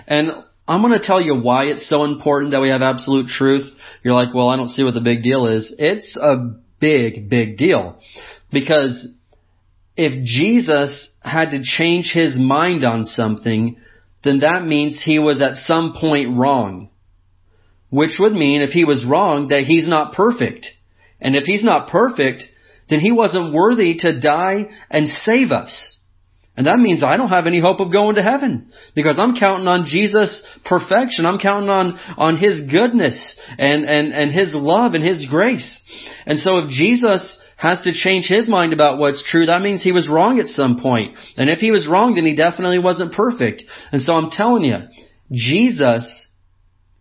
And 0.06 0.30
I'm 0.68 0.82
going 0.82 0.98
to 0.98 1.04
tell 1.04 1.22
you 1.22 1.40
why 1.40 1.64
it's 1.64 1.88
so 1.88 2.04
important 2.04 2.52
that 2.52 2.60
we 2.60 2.68
have 2.68 2.82
absolute 2.82 3.28
truth. 3.28 3.70
You're 4.04 4.14
like, 4.14 4.34
well, 4.34 4.48
I 4.48 4.56
don't 4.56 4.68
see 4.68 4.82
what 4.82 4.94
the 4.94 5.00
big 5.00 5.22
deal 5.22 5.46
is. 5.46 5.74
It's 5.78 6.16
a 6.16 6.36
big, 6.80 7.30
big 7.30 7.56
deal. 7.56 7.98
Because 8.52 9.16
if 9.96 10.22
Jesus 10.24 11.10
had 11.22 11.50
to 11.52 11.62
change 11.62 12.12
his 12.12 12.36
mind 12.36 12.84
on 12.84 13.06
something, 13.06 13.78
then 14.24 14.40
that 14.40 14.64
means 14.64 15.02
he 15.02 15.18
was 15.18 15.42
at 15.42 15.56
some 15.56 15.94
point 15.98 16.36
wrong. 16.36 16.90
Which 17.90 18.16
would 18.18 18.32
mean 18.32 18.62
if 18.62 18.70
he 18.70 18.84
was 18.84 19.04
wrong 19.04 19.48
that 19.48 19.64
he's 19.64 19.88
not 19.88 20.14
perfect. 20.14 20.66
And 21.20 21.36
if 21.36 21.44
he's 21.44 21.64
not 21.64 21.88
perfect, 21.88 22.42
then 22.88 23.00
he 23.00 23.12
wasn't 23.12 23.52
worthy 23.52 23.96
to 23.98 24.20
die 24.20 24.66
and 24.90 25.08
save 25.08 25.50
us. 25.50 25.98
And 26.56 26.66
that 26.66 26.78
means 26.78 27.02
I 27.02 27.16
don't 27.16 27.30
have 27.30 27.46
any 27.46 27.60
hope 27.60 27.80
of 27.80 27.92
going 27.92 28.16
to 28.16 28.22
heaven 28.22 28.72
because 28.94 29.18
I'm 29.18 29.36
counting 29.36 29.68
on 29.68 29.86
Jesus' 29.86 30.42
perfection. 30.66 31.24
I'm 31.24 31.38
counting 31.38 31.70
on, 31.70 31.98
on 32.18 32.36
His 32.36 32.60
goodness 32.70 33.38
and, 33.58 33.84
and, 33.84 34.12
and 34.12 34.30
His 34.30 34.54
love 34.54 34.92
and 34.92 35.02
His 35.02 35.24
grace. 35.28 35.80
And 36.26 36.38
so 36.38 36.58
if 36.58 36.70
Jesus 36.70 37.38
has 37.62 37.80
to 37.82 37.92
change 37.92 38.26
his 38.26 38.48
mind 38.48 38.72
about 38.72 38.98
what's 38.98 39.22
true, 39.24 39.46
that 39.46 39.62
means 39.62 39.84
he 39.84 39.92
was 39.92 40.10
wrong 40.10 40.40
at 40.40 40.46
some 40.46 40.80
point. 40.80 41.16
And 41.36 41.48
if 41.48 41.60
he 41.60 41.70
was 41.70 41.86
wrong, 41.86 42.16
then 42.16 42.26
he 42.26 42.34
definitely 42.34 42.80
wasn't 42.80 43.14
perfect. 43.14 43.62
And 43.92 44.02
so 44.02 44.14
I'm 44.14 44.30
telling 44.30 44.64
you, 44.64 44.78
Jesus 45.30 46.26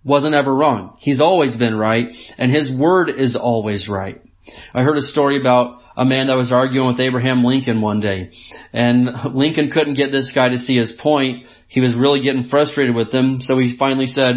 wasn't 0.04 0.36
ever 0.36 0.54
wrong. 0.54 0.98
He's 1.00 1.20
always 1.20 1.56
been 1.56 1.76
right, 1.76 2.10
and 2.38 2.54
his 2.54 2.72
word 2.72 3.10
is 3.10 3.36
always 3.36 3.90
right. 3.90 4.22
I 4.72 4.84
heard 4.84 4.98
a 4.98 5.02
story 5.02 5.42
about 5.42 5.82
a 5.98 6.06
man 6.06 6.28
that 6.28 6.38
was 6.38 6.52
arguing 6.52 6.88
with 6.90 7.00
Abraham 7.00 7.44
Lincoln 7.44 7.82
one 7.82 8.00
day. 8.00 8.30
And 8.72 9.10
Lincoln 9.34 9.72
couldn't 9.72 9.96
get 9.96 10.12
this 10.12 10.32
guy 10.34 10.50
to 10.50 10.60
see 10.60 10.78
his 10.78 10.94
point. 11.02 11.48
He 11.70 11.82
was 11.82 11.96
really 11.96 12.22
getting 12.22 12.50
frustrated 12.50 12.96
with 12.96 13.12
him. 13.12 13.42
So 13.42 13.58
he 13.58 13.76
finally 13.78 14.08
said, 14.08 14.36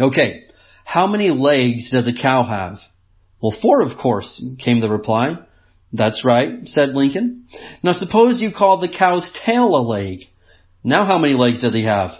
okay, 0.00 0.44
how 0.84 1.06
many 1.06 1.30
legs 1.30 1.90
does 1.90 2.08
a 2.08 2.22
cow 2.22 2.42
have? 2.42 2.78
Well, 3.46 3.56
four, 3.62 3.80
of 3.80 3.96
course, 3.96 4.42
came 4.58 4.80
the 4.80 4.88
reply. 4.88 5.36
That's 5.92 6.24
right, 6.24 6.66
said 6.66 6.96
Lincoln. 6.96 7.46
Now 7.80 7.92
suppose 7.92 8.42
you 8.42 8.50
call 8.50 8.80
the 8.80 8.88
cow's 8.88 9.30
tail 9.46 9.66
a 9.76 9.82
leg. 9.86 10.22
Now 10.82 11.06
how 11.06 11.18
many 11.18 11.34
legs 11.34 11.62
does 11.62 11.72
he 11.72 11.84
have? 11.84 12.10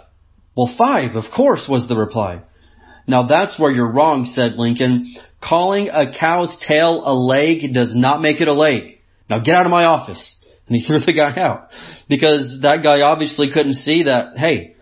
Well, 0.55 0.73
five, 0.77 1.17
of 1.17 1.25
course, 1.35 1.67
was 1.69 1.89
the 1.89 1.97
reply. 1.97 2.43
Now 3.07 3.27
that's 3.27 3.59
where 3.59 3.73
you're 3.73 3.91
wrong, 3.91 4.23
said 4.23 4.53
Lincoln. 4.53 5.13
Calling 5.43 5.89
a 5.89 6.17
cow's 6.17 6.57
tail 6.65 7.03
a 7.05 7.13
leg 7.13 7.73
does 7.73 7.93
not 7.93 8.21
make 8.21 8.39
it 8.39 8.47
a 8.47 8.53
leg. 8.53 8.99
Now 9.29 9.39
get 9.39 9.55
out 9.55 9.65
of 9.65 9.71
my 9.71 9.83
office. 9.83 10.33
And 10.69 10.77
he 10.77 10.83
threw 10.87 10.99
the 11.01 11.11
guy 11.11 11.35
out. 11.41 11.67
Because 12.07 12.59
that 12.61 12.83
guy 12.83 13.01
obviously 13.01 13.47
couldn't 13.53 13.73
see 13.73 14.03
that, 14.03 14.37
hey, 14.37 14.76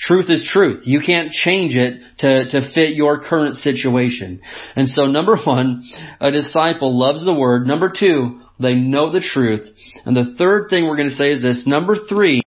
truth 0.00 0.30
is 0.30 0.48
truth. 0.50 0.82
You 0.84 1.00
can't 1.04 1.30
change 1.30 1.76
it 1.76 2.00
to, 2.18 2.48
to 2.48 2.72
fit 2.72 2.94
your 2.94 3.20
current 3.20 3.56
situation. 3.56 4.40
And 4.76 4.88
so 4.88 5.06
number 5.06 5.36
one, 5.44 5.84
a 6.20 6.30
disciple 6.30 6.98
loves 6.98 7.24
the 7.24 7.34
word. 7.34 7.66
Number 7.66 7.92
two, 7.96 8.40
they 8.58 8.74
know 8.74 9.12
the 9.12 9.20
truth. 9.20 9.68
And 10.04 10.16
the 10.16 10.34
third 10.36 10.68
thing 10.68 10.86
we're 10.86 10.96
going 10.96 11.08
to 11.08 11.14
say 11.14 11.32
is 11.32 11.42
this. 11.42 11.64
Number 11.66 11.96
three, 12.08 12.42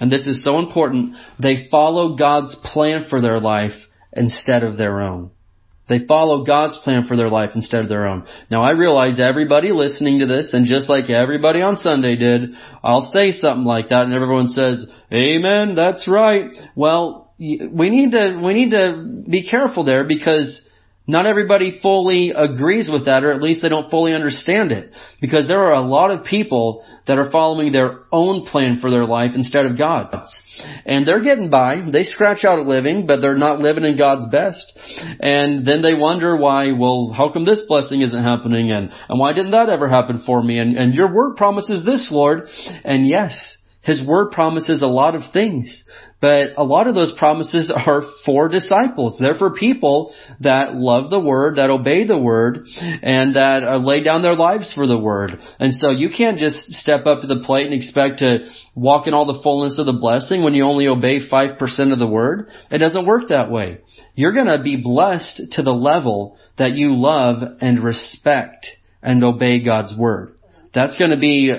and 0.00 0.10
this 0.10 0.26
is 0.26 0.44
so 0.44 0.58
important, 0.58 1.14
they 1.40 1.68
follow 1.70 2.16
God's 2.16 2.56
plan 2.64 3.06
for 3.08 3.20
their 3.20 3.40
life 3.40 3.74
instead 4.12 4.62
of 4.62 4.76
their 4.76 5.00
own. 5.00 5.30
They 5.88 6.06
follow 6.06 6.44
God's 6.44 6.76
plan 6.84 7.06
for 7.06 7.16
their 7.16 7.30
life 7.30 7.50
instead 7.54 7.80
of 7.80 7.88
their 7.88 8.06
own. 8.06 8.26
Now 8.50 8.62
I 8.62 8.72
realize 8.72 9.18
everybody 9.18 9.72
listening 9.72 10.20
to 10.20 10.26
this, 10.26 10.52
and 10.52 10.66
just 10.66 10.88
like 10.88 11.08
everybody 11.10 11.62
on 11.62 11.76
Sunday 11.76 12.16
did, 12.16 12.50
I'll 12.84 13.10
say 13.12 13.30
something 13.30 13.64
like 13.64 13.88
that 13.88 14.04
and 14.04 14.14
everyone 14.14 14.48
says, 14.48 14.86
Amen, 15.12 15.74
that's 15.74 16.06
right. 16.06 16.50
Well, 16.74 17.32
we 17.38 17.90
need 17.90 18.12
to, 18.12 18.40
we 18.44 18.54
need 18.54 18.70
to 18.70 19.22
be 19.28 19.48
careful 19.48 19.84
there 19.84 20.04
because 20.04 20.62
not 21.08 21.26
everybody 21.26 21.80
fully 21.80 22.32
agrees 22.36 22.90
with 22.92 23.06
that, 23.06 23.24
or 23.24 23.32
at 23.32 23.42
least 23.42 23.62
they 23.62 23.70
don't 23.70 23.90
fully 23.90 24.14
understand 24.14 24.72
it. 24.72 24.92
Because 25.22 25.48
there 25.48 25.64
are 25.64 25.72
a 25.72 25.80
lot 25.80 26.10
of 26.10 26.24
people 26.26 26.84
that 27.06 27.18
are 27.18 27.30
following 27.30 27.72
their 27.72 28.00
own 28.12 28.44
plan 28.44 28.78
for 28.80 28.90
their 28.90 29.06
life 29.06 29.30
instead 29.34 29.64
of 29.64 29.78
God's. 29.78 30.42
And 30.84 31.08
they're 31.08 31.22
getting 31.22 31.48
by. 31.48 31.76
They 31.90 32.02
scratch 32.02 32.44
out 32.44 32.58
a 32.58 32.62
living, 32.62 33.06
but 33.06 33.20
they're 33.20 33.38
not 33.38 33.58
living 33.58 33.84
in 33.84 33.96
God's 33.96 34.30
best. 34.30 34.78
And 35.18 35.66
then 35.66 35.80
they 35.80 35.94
wonder 35.94 36.36
why, 36.36 36.72
well, 36.72 37.12
how 37.16 37.32
come 37.32 37.46
this 37.46 37.64
blessing 37.66 38.02
isn't 38.02 38.22
happening? 38.22 38.70
And, 38.70 38.90
and 39.08 39.18
why 39.18 39.32
didn't 39.32 39.52
that 39.52 39.70
ever 39.70 39.88
happen 39.88 40.22
for 40.26 40.42
me? 40.42 40.58
And, 40.58 40.76
and 40.76 40.94
your 40.94 41.12
word 41.12 41.36
promises 41.36 41.84
this, 41.86 42.08
Lord. 42.12 42.48
And 42.84 43.08
yes, 43.08 43.56
his 43.88 44.06
word 44.06 44.32
promises 44.32 44.82
a 44.82 44.86
lot 44.86 45.14
of 45.14 45.22
things, 45.32 45.82
but 46.20 46.50
a 46.58 46.62
lot 46.62 46.88
of 46.88 46.94
those 46.94 47.14
promises 47.18 47.72
are 47.74 48.02
for 48.26 48.48
disciples. 48.48 49.16
They're 49.18 49.38
for 49.38 49.54
people 49.54 50.14
that 50.40 50.74
love 50.74 51.08
the 51.08 51.18
word, 51.18 51.56
that 51.56 51.70
obey 51.70 52.06
the 52.06 52.18
word, 52.18 52.66
and 52.76 53.34
that 53.34 53.64
uh, 53.64 53.78
lay 53.78 54.04
down 54.04 54.20
their 54.20 54.36
lives 54.36 54.74
for 54.74 54.86
the 54.86 54.98
word. 54.98 55.40
And 55.58 55.72
so 55.72 55.90
you 55.90 56.10
can't 56.14 56.38
just 56.38 56.70
step 56.74 57.06
up 57.06 57.22
to 57.22 57.26
the 57.26 57.42
plate 57.46 57.64
and 57.64 57.74
expect 57.74 58.18
to 58.18 58.50
walk 58.74 59.06
in 59.06 59.14
all 59.14 59.24
the 59.24 59.40
fullness 59.42 59.78
of 59.78 59.86
the 59.86 59.98
blessing 59.98 60.42
when 60.42 60.52
you 60.52 60.64
only 60.64 60.86
obey 60.86 61.26
5% 61.26 61.92
of 61.92 61.98
the 61.98 62.06
word. 62.06 62.48
It 62.70 62.78
doesn't 62.78 63.06
work 63.06 63.30
that 63.30 63.50
way. 63.50 63.78
You're 64.14 64.34
gonna 64.34 64.62
be 64.62 64.76
blessed 64.76 65.40
to 65.52 65.62
the 65.62 65.72
level 65.72 66.36
that 66.58 66.72
you 66.72 66.94
love 66.94 67.38
and 67.62 67.82
respect 67.82 68.66
and 69.02 69.24
obey 69.24 69.64
God's 69.64 69.94
word. 69.96 70.34
That's 70.74 70.96
going 70.98 71.12
to 71.12 71.16
be 71.16 71.52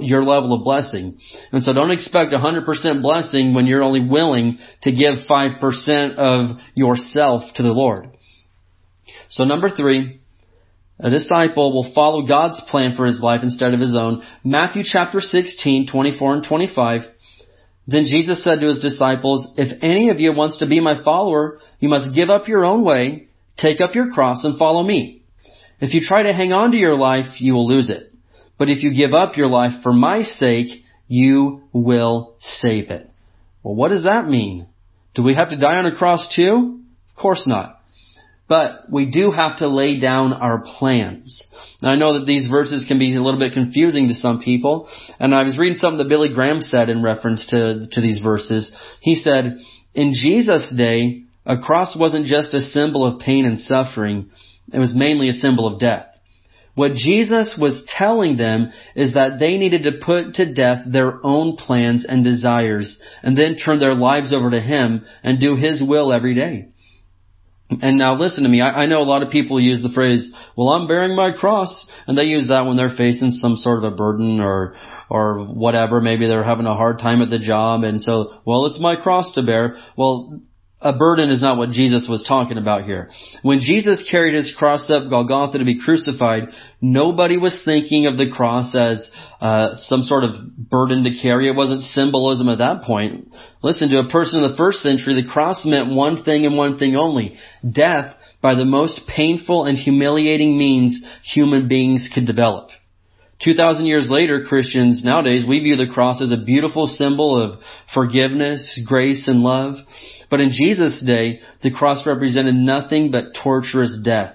your 0.00 0.24
level 0.24 0.54
of 0.54 0.64
blessing. 0.64 1.18
And 1.52 1.62
so 1.62 1.72
don't 1.72 1.90
expect 1.90 2.32
100% 2.32 3.02
blessing 3.02 3.54
when 3.54 3.66
you're 3.66 3.82
only 3.82 4.06
willing 4.06 4.58
to 4.82 4.92
give 4.92 5.26
5% 5.28 6.16
of 6.16 6.58
yourself 6.74 7.42
to 7.56 7.62
the 7.62 7.72
Lord. 7.72 8.10
So 9.30 9.44
number 9.44 9.68
three, 9.70 10.20
a 11.00 11.10
disciple 11.10 11.72
will 11.72 11.92
follow 11.94 12.26
God's 12.26 12.60
plan 12.70 12.94
for 12.96 13.06
his 13.06 13.22
life 13.22 13.40
instead 13.42 13.72
of 13.72 13.80
his 13.80 13.96
own. 13.96 14.24
Matthew 14.42 14.82
chapter 14.84 15.20
16, 15.20 15.88
24 15.90 16.34
and 16.34 16.44
25. 16.44 17.00
Then 17.86 18.04
Jesus 18.04 18.42
said 18.42 18.60
to 18.60 18.66
his 18.66 18.80
disciples, 18.80 19.48
If 19.56 19.82
any 19.82 20.10
of 20.10 20.18
you 20.18 20.32
wants 20.32 20.58
to 20.58 20.66
be 20.66 20.80
my 20.80 21.02
follower, 21.02 21.60
you 21.78 21.88
must 21.88 22.14
give 22.14 22.30
up 22.30 22.48
your 22.48 22.64
own 22.64 22.84
way, 22.84 23.28
take 23.56 23.80
up 23.80 23.94
your 23.94 24.10
cross, 24.12 24.44
and 24.44 24.58
follow 24.58 24.82
me. 24.82 25.22
If 25.80 25.94
you 25.94 26.00
try 26.00 26.24
to 26.24 26.32
hang 26.32 26.52
on 26.52 26.72
to 26.72 26.76
your 26.76 26.96
life, 26.96 27.40
you 27.40 27.54
will 27.54 27.68
lose 27.68 27.90
it. 27.90 28.07
But 28.58 28.68
if 28.68 28.82
you 28.82 28.94
give 28.94 29.14
up 29.14 29.36
your 29.36 29.48
life 29.48 29.82
for 29.82 29.92
my 29.92 30.22
sake, 30.22 30.68
you 31.06 31.62
will 31.72 32.36
save 32.40 32.90
it. 32.90 33.10
Well, 33.62 33.74
what 33.74 33.88
does 33.88 34.04
that 34.04 34.28
mean? 34.28 34.66
Do 35.14 35.22
we 35.22 35.34
have 35.34 35.50
to 35.50 35.56
die 35.56 35.76
on 35.76 35.86
a 35.86 35.96
cross 35.96 36.32
too? 36.34 36.80
Of 37.10 37.16
course 37.20 37.44
not. 37.46 37.76
But 38.48 38.90
we 38.90 39.10
do 39.10 39.30
have 39.30 39.58
to 39.58 39.68
lay 39.68 40.00
down 40.00 40.32
our 40.32 40.62
plans. 40.78 41.44
Now 41.82 41.90
I 41.90 41.96
know 41.96 42.18
that 42.18 42.26
these 42.26 42.48
verses 42.48 42.86
can 42.88 42.98
be 42.98 43.14
a 43.14 43.22
little 43.22 43.38
bit 43.38 43.52
confusing 43.52 44.08
to 44.08 44.14
some 44.14 44.40
people, 44.40 44.88
and 45.20 45.34
I 45.34 45.42
was 45.42 45.58
reading 45.58 45.76
something 45.76 45.98
that 45.98 46.08
Billy 46.08 46.32
Graham 46.32 46.62
said 46.62 46.88
in 46.88 47.02
reference 47.02 47.46
to, 47.48 47.86
to 47.92 48.00
these 48.00 48.18
verses. 48.18 48.74
He 49.00 49.16
said, 49.16 49.58
in 49.94 50.14
Jesus' 50.14 50.72
day, 50.74 51.24
a 51.44 51.58
cross 51.58 51.94
wasn't 51.98 52.26
just 52.26 52.54
a 52.54 52.60
symbol 52.60 53.04
of 53.04 53.20
pain 53.20 53.44
and 53.44 53.60
suffering, 53.60 54.30
it 54.72 54.78
was 54.78 54.94
mainly 54.94 55.28
a 55.28 55.32
symbol 55.32 55.66
of 55.66 55.80
death. 55.80 56.07
What 56.78 56.94
Jesus 56.94 57.58
was 57.60 57.82
telling 57.98 58.36
them 58.36 58.72
is 58.94 59.14
that 59.14 59.40
they 59.40 59.56
needed 59.56 59.82
to 59.82 59.98
put 60.00 60.34
to 60.34 60.54
death 60.54 60.84
their 60.86 61.18
own 61.26 61.56
plans 61.56 62.06
and 62.08 62.22
desires 62.22 63.00
and 63.20 63.36
then 63.36 63.56
turn 63.56 63.80
their 63.80 63.96
lives 63.96 64.32
over 64.32 64.48
to 64.48 64.60
Him 64.60 65.04
and 65.24 65.40
do 65.40 65.56
His 65.56 65.82
will 65.84 66.12
every 66.12 66.36
day. 66.36 66.68
And 67.68 67.98
now 67.98 68.14
listen 68.14 68.44
to 68.44 68.48
me, 68.48 68.60
I, 68.60 68.82
I, 68.82 68.86
know 68.86 69.02
a 69.02 69.10
lot 69.10 69.24
of 69.24 69.32
people 69.32 69.60
use 69.60 69.82
the 69.82 69.92
phrase, 69.92 70.30
well 70.56 70.68
I'm 70.68 70.86
bearing 70.86 71.16
my 71.16 71.32
cross, 71.32 71.90
and 72.06 72.16
they 72.16 72.26
use 72.26 72.46
that 72.46 72.64
when 72.64 72.76
they're 72.76 72.96
facing 72.96 73.32
some 73.32 73.56
sort 73.56 73.82
of 73.82 73.92
a 73.92 73.96
burden 73.96 74.38
or, 74.38 74.76
or 75.10 75.46
whatever, 75.46 76.00
maybe 76.00 76.28
they're 76.28 76.44
having 76.44 76.66
a 76.66 76.76
hard 76.76 77.00
time 77.00 77.22
at 77.22 77.28
the 77.28 77.40
job, 77.40 77.82
and 77.82 78.00
so, 78.00 78.40
well 78.44 78.66
it's 78.66 78.80
my 78.80 78.94
cross 78.94 79.34
to 79.34 79.42
bear. 79.42 79.78
Well, 79.96 80.42
a 80.80 80.92
burden 80.92 81.30
is 81.30 81.42
not 81.42 81.58
what 81.58 81.70
Jesus 81.70 82.06
was 82.08 82.24
talking 82.26 82.56
about 82.56 82.84
here. 82.84 83.10
When 83.42 83.58
Jesus 83.58 84.06
carried 84.08 84.34
his 84.34 84.54
cross 84.56 84.88
up 84.90 85.10
Golgotha 85.10 85.58
to 85.58 85.64
be 85.64 85.82
crucified, 85.82 86.44
nobody 86.80 87.36
was 87.36 87.60
thinking 87.64 88.06
of 88.06 88.16
the 88.16 88.30
cross 88.30 88.76
as 88.76 89.10
uh, 89.40 89.70
some 89.74 90.02
sort 90.02 90.22
of 90.22 90.56
burden 90.56 91.02
to 91.02 91.20
carry. 91.20 91.48
It 91.48 91.56
wasn't 91.56 91.82
symbolism 91.82 92.48
at 92.48 92.58
that 92.58 92.82
point. 92.82 93.32
Listen, 93.62 93.88
to 93.88 93.98
a 93.98 94.08
person 94.08 94.42
in 94.42 94.50
the 94.50 94.56
first 94.56 94.78
century, 94.78 95.20
the 95.20 95.28
cross 95.28 95.66
meant 95.66 95.90
one 95.90 96.22
thing 96.22 96.46
and 96.46 96.56
one 96.56 96.78
thing 96.78 96.94
only. 96.94 97.36
Death 97.68 98.14
by 98.40 98.54
the 98.54 98.64
most 98.64 99.00
painful 99.08 99.64
and 99.64 99.76
humiliating 99.76 100.56
means 100.56 101.04
human 101.24 101.66
beings 101.66 102.08
could 102.14 102.26
develop. 102.26 102.70
2,000 103.44 103.86
years 103.86 104.08
later, 104.10 104.44
Christians 104.48 105.04
nowadays, 105.04 105.44
we 105.48 105.60
view 105.60 105.76
the 105.76 105.92
cross 105.92 106.20
as 106.20 106.32
a 106.32 106.44
beautiful 106.44 106.86
symbol 106.86 107.40
of 107.40 107.60
forgiveness, 107.94 108.80
grace, 108.84 109.28
and 109.28 109.40
love. 109.40 109.76
But 110.28 110.40
in 110.40 110.50
Jesus' 110.50 111.02
day, 111.06 111.40
the 111.62 111.70
cross 111.70 112.04
represented 112.04 112.56
nothing 112.56 113.12
but 113.12 113.40
torturous 113.40 113.96
death 114.02 114.34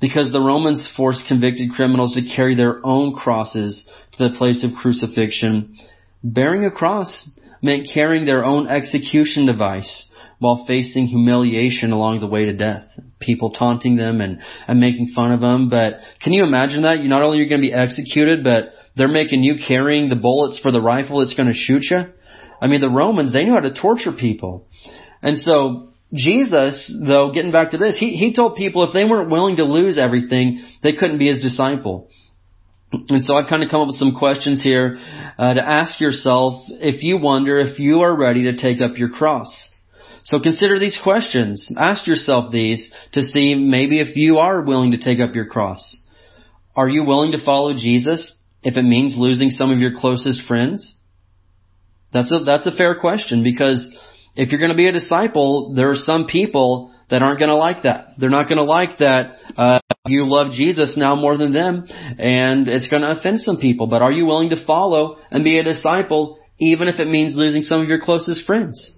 because 0.00 0.32
the 0.32 0.40
Romans 0.40 0.90
forced 0.96 1.26
convicted 1.28 1.72
criminals 1.72 2.14
to 2.14 2.34
carry 2.34 2.54
their 2.54 2.84
own 2.86 3.14
crosses 3.14 3.86
to 4.12 4.28
the 4.28 4.36
place 4.38 4.64
of 4.64 4.78
crucifixion. 4.80 5.76
Bearing 6.24 6.64
a 6.64 6.70
cross 6.70 7.30
meant 7.62 7.88
carrying 7.92 8.24
their 8.24 8.44
own 8.44 8.68
execution 8.68 9.46
device, 9.46 10.07
while 10.38 10.64
facing 10.66 11.06
humiliation 11.06 11.92
along 11.92 12.20
the 12.20 12.26
way 12.26 12.44
to 12.44 12.52
death. 12.52 12.84
People 13.20 13.50
taunting 13.50 13.96
them 13.96 14.20
and, 14.20 14.40
and 14.66 14.78
making 14.78 15.12
fun 15.14 15.32
of 15.32 15.40
them. 15.40 15.68
But 15.68 16.00
can 16.22 16.32
you 16.32 16.44
imagine 16.44 16.82
that? 16.82 17.00
You 17.00 17.08
not 17.08 17.22
only 17.22 17.40
are 17.40 17.48
going 17.48 17.60
to 17.60 17.68
be 17.68 17.74
executed, 17.74 18.44
but 18.44 18.72
they're 18.96 19.08
making 19.08 19.42
you 19.42 19.56
carrying 19.66 20.08
the 20.08 20.16
bullets 20.16 20.60
for 20.60 20.70
the 20.70 20.80
rifle 20.80 21.20
that's 21.20 21.34
going 21.34 21.48
to 21.48 21.54
shoot 21.54 21.84
you. 21.90 22.04
I 22.60 22.66
mean, 22.66 22.80
the 22.80 22.90
Romans, 22.90 23.32
they 23.32 23.44
knew 23.44 23.52
how 23.52 23.60
to 23.60 23.74
torture 23.74 24.12
people. 24.12 24.66
And 25.22 25.38
so 25.38 25.90
Jesus, 26.12 26.92
though, 27.06 27.32
getting 27.32 27.52
back 27.52 27.72
to 27.72 27.78
this, 27.78 27.98
he, 27.98 28.16
he 28.16 28.34
told 28.34 28.56
people 28.56 28.84
if 28.84 28.92
they 28.92 29.04
weren't 29.04 29.30
willing 29.30 29.56
to 29.56 29.64
lose 29.64 29.98
everything, 29.98 30.64
they 30.82 30.94
couldn't 30.94 31.18
be 31.18 31.28
his 31.28 31.40
disciple. 31.40 32.08
And 32.90 33.22
so 33.22 33.34
I've 33.34 33.50
kind 33.50 33.62
of 33.62 33.70
come 33.70 33.82
up 33.82 33.88
with 33.88 33.96
some 33.96 34.16
questions 34.18 34.62
here 34.62 34.98
uh, 35.38 35.54
to 35.54 35.60
ask 35.60 36.00
yourself 36.00 36.64
if 36.68 37.02
you 37.02 37.18
wonder 37.18 37.58
if 37.58 37.78
you 37.78 38.00
are 38.00 38.16
ready 38.16 38.44
to 38.44 38.56
take 38.56 38.80
up 38.80 38.96
your 38.96 39.10
cross. 39.10 39.68
So 40.28 40.38
consider 40.40 40.78
these 40.78 41.00
questions. 41.02 41.72
Ask 41.78 42.06
yourself 42.06 42.52
these 42.52 42.90
to 43.12 43.22
see 43.22 43.54
maybe 43.54 43.98
if 43.98 44.14
you 44.14 44.36
are 44.36 44.60
willing 44.60 44.90
to 44.90 44.98
take 44.98 45.20
up 45.20 45.34
your 45.34 45.46
cross. 45.46 46.02
Are 46.76 46.86
you 46.86 47.02
willing 47.02 47.32
to 47.32 47.42
follow 47.42 47.72
Jesus 47.72 48.38
if 48.62 48.76
it 48.76 48.82
means 48.82 49.14
losing 49.16 49.48
some 49.48 49.70
of 49.70 49.78
your 49.78 49.92
closest 49.96 50.42
friends? 50.42 50.96
That's 52.12 52.30
a, 52.30 52.44
that's 52.44 52.66
a 52.66 52.76
fair 52.76 53.00
question 53.00 53.42
because 53.42 53.90
if 54.36 54.52
you're 54.52 54.60
going 54.60 54.70
to 54.70 54.76
be 54.76 54.86
a 54.86 54.92
disciple, 54.92 55.72
there 55.74 55.88
are 55.88 55.96
some 55.96 56.26
people 56.26 56.94
that 57.08 57.22
aren't 57.22 57.38
going 57.38 57.48
to 57.48 57.56
like 57.56 57.84
that. 57.84 58.08
They're 58.18 58.28
not 58.28 58.50
going 58.50 58.58
to 58.58 58.64
like 58.64 58.98
that 58.98 59.36
uh, 59.56 59.78
you 60.06 60.28
love 60.28 60.52
Jesus 60.52 60.94
now 60.98 61.16
more 61.16 61.38
than 61.38 61.54
them, 61.54 61.86
and 61.88 62.68
it's 62.68 62.88
going 62.88 63.00
to 63.00 63.18
offend 63.18 63.40
some 63.40 63.56
people. 63.56 63.86
But 63.86 64.02
are 64.02 64.12
you 64.12 64.26
willing 64.26 64.50
to 64.50 64.62
follow 64.66 65.16
and 65.30 65.42
be 65.42 65.58
a 65.58 65.64
disciple, 65.64 66.38
even 66.58 66.86
if 66.86 67.00
it 67.00 67.08
means 67.08 67.34
losing 67.34 67.62
some 67.62 67.80
of 67.80 67.88
your 67.88 68.00
closest 68.00 68.44
friends? 68.44 68.92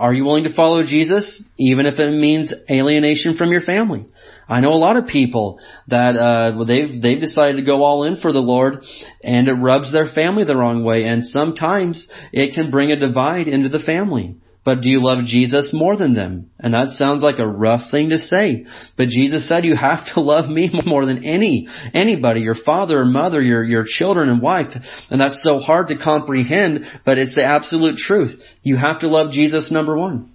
Are 0.00 0.14
you 0.14 0.24
willing 0.24 0.44
to 0.44 0.54
follow 0.54 0.82
Jesus, 0.82 1.42
even 1.58 1.84
if 1.84 1.98
it 1.98 2.10
means 2.10 2.50
alienation 2.70 3.36
from 3.36 3.50
your 3.50 3.60
family? 3.60 4.06
I 4.48 4.60
know 4.60 4.70
a 4.70 4.80
lot 4.80 4.96
of 4.96 5.06
people 5.06 5.60
that 5.88 6.16
uh, 6.16 6.64
they've 6.64 7.02
they've 7.02 7.20
decided 7.20 7.56
to 7.56 7.62
go 7.62 7.82
all 7.82 8.04
in 8.04 8.16
for 8.16 8.32
the 8.32 8.40
Lord, 8.40 8.82
and 9.22 9.46
it 9.46 9.52
rubs 9.52 9.92
their 9.92 10.06
family 10.06 10.44
the 10.44 10.56
wrong 10.56 10.84
way, 10.84 11.04
and 11.04 11.22
sometimes 11.22 12.08
it 12.32 12.54
can 12.54 12.70
bring 12.70 12.90
a 12.90 12.98
divide 12.98 13.46
into 13.46 13.68
the 13.68 13.78
family. 13.78 14.36
But 14.62 14.82
do 14.82 14.90
you 14.90 15.02
love 15.02 15.24
Jesus 15.24 15.70
more 15.72 15.96
than 15.96 16.12
them? 16.12 16.50
And 16.58 16.74
that 16.74 16.90
sounds 16.90 17.22
like 17.22 17.38
a 17.38 17.46
rough 17.46 17.90
thing 17.90 18.10
to 18.10 18.18
say. 18.18 18.66
But 18.96 19.08
Jesus 19.08 19.48
said 19.48 19.64
you 19.64 19.74
have 19.74 20.04
to 20.14 20.20
love 20.20 20.50
me 20.50 20.70
more 20.86 21.06
than 21.06 21.24
any, 21.24 21.66
anybody, 21.94 22.40
your 22.40 22.54
father 22.54 23.00
or 23.00 23.06
mother, 23.06 23.40
your, 23.40 23.64
your 23.64 23.84
children 23.86 24.28
and 24.28 24.42
wife. 24.42 24.68
And 25.08 25.20
that's 25.20 25.42
so 25.42 25.60
hard 25.60 25.88
to 25.88 25.96
comprehend, 25.96 26.84
but 27.06 27.16
it's 27.16 27.34
the 27.34 27.44
absolute 27.44 27.96
truth. 27.96 28.38
You 28.62 28.76
have 28.76 29.00
to 29.00 29.08
love 29.08 29.32
Jesus 29.32 29.72
number 29.72 29.96
one. 29.96 30.32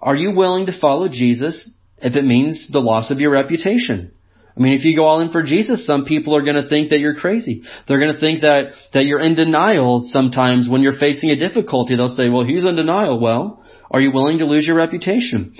Are 0.00 0.16
you 0.16 0.32
willing 0.32 0.66
to 0.66 0.80
follow 0.80 1.08
Jesus 1.08 1.70
if 1.98 2.16
it 2.16 2.24
means 2.24 2.68
the 2.70 2.78
loss 2.80 3.10
of 3.10 3.18
your 3.18 3.32
reputation? 3.32 4.12
I 4.56 4.60
mean, 4.60 4.72
if 4.72 4.84
you 4.84 4.96
go 4.96 5.04
all 5.04 5.20
in 5.20 5.32
for 5.32 5.42
Jesus, 5.42 5.84
some 5.84 6.06
people 6.06 6.34
are 6.34 6.42
going 6.42 6.60
to 6.60 6.68
think 6.68 6.88
that 6.88 6.98
you're 6.98 7.14
crazy. 7.14 7.62
They're 7.86 8.00
going 8.00 8.14
to 8.14 8.18
think 8.18 8.40
that, 8.40 8.72
that 8.94 9.04
you're 9.04 9.20
in 9.20 9.34
denial 9.34 10.02
sometimes 10.06 10.66
when 10.68 10.80
you're 10.80 10.98
facing 10.98 11.30
a 11.30 11.36
difficulty. 11.36 11.94
They'll 11.94 12.08
say, 12.08 12.30
well, 12.30 12.44
he's 12.44 12.64
in 12.64 12.74
denial. 12.74 13.20
Well, 13.20 13.62
are 13.90 14.00
you 14.00 14.12
willing 14.12 14.38
to 14.38 14.46
lose 14.46 14.66
your 14.66 14.76
reputation? 14.76 15.54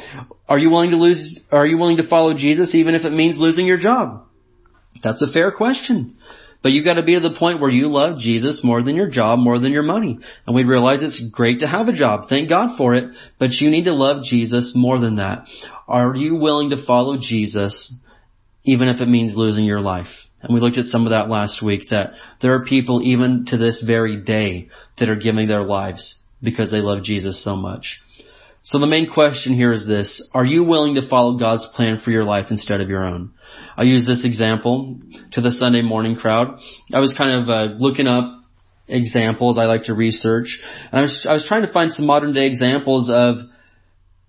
Are 0.49 0.59
you 0.59 0.71
willing 0.71 0.91
to 0.91 0.97
lose, 0.97 1.41
are 1.53 1.67
you 1.67 1.77
willing 1.77 1.99
to 1.99 2.09
follow 2.09 2.35
Jesus 2.35 2.75
even 2.75 2.95
if 2.95 3.05
it 3.05 3.13
means 3.13 3.39
losing 3.39 3.67
your 3.67 3.77
job? 3.77 4.25
That's 5.03 5.23
a 5.23 5.31
fair 5.31 5.53
question. 5.53 6.17
But 6.63 6.73
you've 6.73 6.87
gotta 6.87 7.03
be 7.03 7.15
to 7.15 7.21
the 7.21 7.39
point 7.39 7.61
where 7.61 7.71
you 7.71 7.89
love 7.89 8.19
Jesus 8.19 8.63
more 8.65 8.83
than 8.83 8.97
your 8.97 9.11
job, 9.11 9.39
more 9.39 9.59
than 9.59 9.73
your 9.73 9.83
money. 9.83 10.19
And 10.47 10.57
we 10.57 10.65
realize 10.65 11.03
it's 11.03 11.23
great 11.31 11.61
to 11.61 11.67
have 11.67 11.89
a 11.89 11.93
job. 11.93 12.29
Thank 12.29 12.49
God 12.49 12.79
for 12.79 12.95
it. 12.95 13.13
But 13.39 13.53
you 13.53 13.71
need 13.71 13.85
to 13.85 13.93
love 13.93 14.25
Jesus 14.25 14.73
more 14.75 14.99
than 14.99 15.17
that. 15.17 15.47
Are 15.87 16.17
you 16.17 16.35
willing 16.37 16.71
to 16.71 16.85
follow 16.85 17.19
Jesus 17.21 17.95
even 18.67 18.89
if 18.89 19.01
it 19.01 19.09
means 19.09 19.35
losing 19.35 19.65
your 19.65 19.81
life. 19.81 20.09
And 20.43 20.55
we 20.55 20.61
looked 20.61 20.77
at 20.77 20.87
some 20.87 21.07
of 21.07 21.11
that 21.11 21.31
last 21.31 21.63
week 21.63 21.89
that 21.91 22.11
there 22.43 22.55
are 22.55 22.65
people 22.65 23.01
even 23.03 23.47
to 23.49 23.57
this 23.57 23.83
very 23.87 24.23
day 24.23 24.69
that 24.99 25.09
are 25.09 25.17
giving 25.17 25.49
their 25.49 25.63
lives 25.63 26.19
because 26.43 26.71
they 26.71 26.81
love 26.81 27.03
Jesus 27.03 27.43
so 27.43 27.57
much. 27.57 28.01
So 28.65 28.79
the 28.79 28.87
main 28.87 29.09
question 29.09 29.55
here 29.55 29.73
is 29.73 29.87
this, 29.87 30.29
are 30.35 30.45
you 30.45 30.65
willing 30.65 30.97
to 30.97 31.09
follow 31.09 31.39
God's 31.39 31.67
plan 31.75 32.01
for 32.05 32.11
your 32.11 32.25
life 32.25 32.47
instead 32.51 32.81
of 32.81 32.89
your 32.89 33.05
own? 33.05 33.33
I 33.77 33.85
use 33.85 34.07
this 34.07 34.25
example 34.25 34.99
to 35.33 35.41
the 35.41 35.53
Sunday 35.53 35.83
morning 35.83 36.17
crowd. 36.17 36.59
I 36.93 36.99
was 36.99 37.15
kind 37.17 37.43
of 37.43 37.49
uh, 37.49 37.75
looking 37.79 38.09
up 38.09 38.43
examples 38.89 39.57
I 39.59 39.67
like 39.67 39.85
to 39.85 39.95
research, 39.95 40.59
and 40.91 40.99
I 40.99 41.03
was, 41.03 41.27
I 41.29 41.33
was 41.33 41.45
trying 41.47 41.65
to 41.65 41.73
find 41.73 41.93
some 41.93 42.07
modern 42.07 42.35
day 42.35 42.47
examples 42.47 43.09
of 43.13 43.37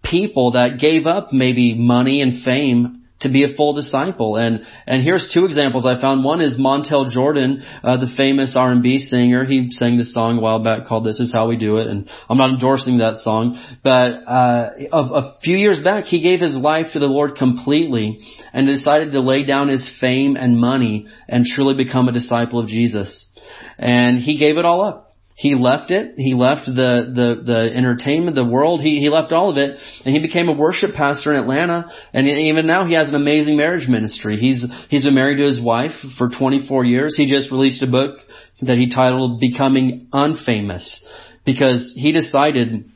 people 0.04 0.52
that 0.52 0.80
gave 0.80 1.08
up 1.08 1.34
maybe 1.34 1.74
money 1.74 2.22
and 2.22 2.44
fame 2.44 2.97
to 3.22 3.30
be 3.30 3.44
a 3.44 3.56
full 3.56 3.74
disciple. 3.74 4.36
And 4.36 4.66
and 4.86 5.04
here's 5.04 5.32
two 5.34 5.46
examples 5.46 5.86
I 5.86 6.00
found. 6.00 6.24
One 6.24 6.42
is 6.42 6.58
Montel 6.58 7.10
Jordan, 7.10 7.64
uh, 7.84 7.98
the 7.98 8.12
famous 8.16 8.56
R&B 8.56 9.00
singer. 9.00 9.46
He 9.46 9.70
sang 9.72 9.98
this 9.98 10.14
song 10.14 10.38
a 10.38 10.42
while 10.42 10.64
back 10.64 10.88
called 10.88 11.06
"This 11.06 11.20
Is 11.20 11.34
How 11.34 11.48
We 11.48 11.58
Do 11.58 11.78
It," 11.78 11.88
and 11.88 12.10
I'm 12.30 12.38
not 12.38 12.52
endorsing 12.52 13.00
that 13.00 13.16
song, 13.18 13.60
but 13.84 13.90
uh, 13.90 14.70
a, 14.92 14.98
a 14.98 15.38
few 15.44 15.58
years 15.58 15.82
back 15.84 16.06
he 16.06 16.22
gave 16.22 16.40
his 16.40 16.56
life 16.56 16.88
to 16.94 17.00
the 17.00 17.08
Lord 17.08 17.36
completely 17.36 18.20
and 18.54 18.68
decided 18.68 19.12
to 19.12 19.20
lay 19.20 19.46
down 19.46 19.70
his 19.70 19.92
fame 20.00 20.36
and 20.36 20.60
money 20.60 21.08
and 21.28 21.46
truly 21.46 21.76
become 21.76 22.08
a 22.08 22.12
disciple 22.12 22.60
of 22.60 22.68
Jesus. 22.68 23.30
And 23.78 24.20
he 24.20 24.38
gave 24.38 24.58
it 24.58 24.66
all 24.66 24.82
up. 24.82 25.07
He 25.38 25.54
left 25.54 25.92
it. 25.92 26.16
He 26.18 26.34
left 26.34 26.66
the, 26.66 26.74
the, 27.14 27.44
the 27.46 27.70
entertainment, 27.72 28.36
the 28.36 28.44
world. 28.44 28.82
He, 28.82 29.00
he 29.00 29.08
left 29.10 29.32
all 29.32 29.52
of 29.52 29.58
it 29.58 29.78
and 30.04 30.16
he 30.16 30.20
became 30.20 30.50
a 30.50 30.58
worship 30.58 30.96
pastor 30.96 31.32
in 31.32 31.40
Atlanta. 31.40 31.92
And 32.12 32.28
even 32.28 32.66
now 32.66 32.88
he 32.88 32.96
has 32.96 33.10
an 33.10 33.14
amazing 33.14 33.56
marriage 33.56 33.88
ministry. 33.88 34.40
He's, 34.40 34.66
he's 34.90 35.04
been 35.04 35.14
married 35.14 35.38
to 35.38 35.46
his 35.46 35.62
wife 35.62 35.92
for 36.18 36.30
24 36.30 36.86
years. 36.86 37.16
He 37.16 37.30
just 37.30 37.52
released 37.52 37.84
a 37.84 37.88
book 37.88 38.18
that 38.64 38.78
he 38.78 38.90
titled 38.90 39.40
Becoming 39.40 40.08
Unfamous 40.12 41.02
because 41.46 41.94
he 41.96 42.12
decided 42.12 42.90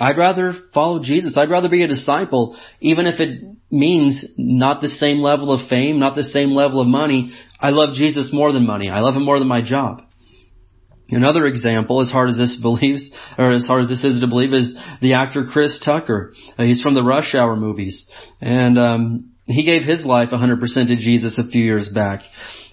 I'd 0.00 0.18
rather 0.18 0.56
follow 0.74 1.00
Jesus. 1.00 1.36
I'd 1.38 1.48
rather 1.48 1.68
be 1.68 1.84
a 1.84 1.88
disciple, 1.88 2.58
even 2.80 3.06
if 3.06 3.20
it 3.20 3.40
means 3.70 4.24
not 4.36 4.80
the 4.80 4.88
same 4.88 5.18
level 5.18 5.52
of 5.52 5.68
fame, 5.68 6.00
not 6.00 6.16
the 6.16 6.24
same 6.24 6.50
level 6.50 6.80
of 6.80 6.88
money. 6.88 7.32
I 7.60 7.70
love 7.70 7.94
Jesus 7.94 8.30
more 8.32 8.52
than 8.52 8.66
money. 8.66 8.90
I 8.90 8.98
love 8.98 9.14
him 9.14 9.24
more 9.24 9.38
than 9.38 9.46
my 9.46 9.62
job. 9.62 10.02
Another 11.10 11.46
example, 11.46 12.00
as 12.02 12.10
hard 12.10 12.28
as 12.28 12.36
this 12.36 12.58
believes, 12.60 13.10
or 13.38 13.50
as 13.50 13.66
hard 13.66 13.82
as 13.82 13.88
this 13.88 14.04
is 14.04 14.20
to 14.20 14.26
believe, 14.26 14.52
is 14.52 14.76
the 15.00 15.14
actor 15.14 15.44
Chris 15.50 15.80
Tucker. 15.82 16.34
Uh, 16.58 16.64
he's 16.64 16.82
from 16.82 16.94
the 16.94 17.02
Rush 17.02 17.34
Hour 17.34 17.56
movies, 17.56 18.06
and 18.40 18.78
um, 18.78 19.30
he 19.46 19.64
gave 19.64 19.82
his 19.82 20.04
life 20.04 20.28
100% 20.30 20.60
to 20.60 20.96
Jesus 20.96 21.38
a 21.38 21.48
few 21.48 21.64
years 21.64 21.90
back. 21.94 22.20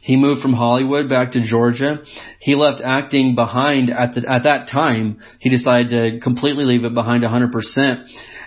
He 0.01 0.17
moved 0.17 0.41
from 0.41 0.53
Hollywood 0.53 1.09
back 1.09 1.31
to 1.31 1.47
Georgia. 1.47 1.99
He 2.39 2.55
left 2.55 2.81
acting 2.83 3.33
behind 3.33 3.89
at 3.89 4.13
the 4.13 4.29
at 4.29 4.43
that 4.43 4.67
time. 4.69 5.19
He 5.39 5.49
decided 5.49 5.89
to 5.89 6.19
completely 6.19 6.65
leave 6.65 6.83
it 6.83 6.93
behind 6.93 7.23
100%. 7.23 8.05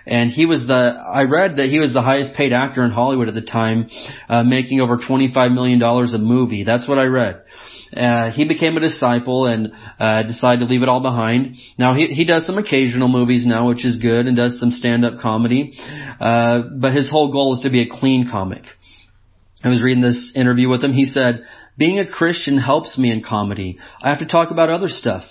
And 0.08 0.30
he 0.30 0.46
was 0.46 0.66
the, 0.66 0.74
I 0.74 1.22
read 1.22 1.56
that 1.56 1.66
he 1.66 1.78
was 1.78 1.92
the 1.92 2.02
highest 2.02 2.34
paid 2.34 2.52
actor 2.52 2.82
in 2.82 2.90
Hollywood 2.90 3.28
at 3.28 3.34
the 3.34 3.42
time, 3.42 3.88
uh, 4.28 4.42
making 4.42 4.80
over 4.80 4.96
$25 4.96 5.54
million 5.54 5.82
a 5.82 6.18
movie. 6.18 6.64
That's 6.64 6.88
what 6.88 6.98
I 6.98 7.04
read. 7.04 7.42
Uh, 7.94 8.30
he 8.30 8.46
became 8.46 8.76
a 8.76 8.80
disciple 8.80 9.46
and 9.46 9.72
uh, 9.98 10.22
decided 10.22 10.60
to 10.60 10.66
leave 10.66 10.82
it 10.82 10.88
all 10.88 11.00
behind. 11.00 11.56
Now 11.78 11.94
he 11.94 12.08
he 12.08 12.26
does 12.26 12.44
some 12.44 12.58
occasional 12.58 13.08
movies 13.08 13.46
now, 13.46 13.68
which 13.68 13.84
is 13.84 13.98
good, 13.98 14.26
and 14.26 14.36
does 14.36 14.60
some 14.60 14.70
stand-up 14.70 15.20
comedy. 15.20 15.72
Uh, 16.20 16.62
but 16.78 16.94
his 16.94 17.08
whole 17.08 17.32
goal 17.32 17.54
is 17.54 17.60
to 17.60 17.70
be 17.70 17.82
a 17.82 17.88
clean 17.88 18.28
comic. 18.30 18.64
I 19.64 19.68
was 19.68 19.82
reading 19.82 20.02
this 20.02 20.32
interview 20.34 20.68
with 20.68 20.84
him. 20.84 20.92
He 20.92 21.06
said, 21.06 21.44
"Being 21.78 21.98
a 21.98 22.06
Christian 22.06 22.58
helps 22.58 22.98
me 22.98 23.10
in 23.10 23.22
comedy. 23.22 23.78
I 24.02 24.10
have 24.10 24.18
to 24.18 24.26
talk 24.26 24.50
about 24.50 24.68
other 24.68 24.88
stuff." 24.88 25.24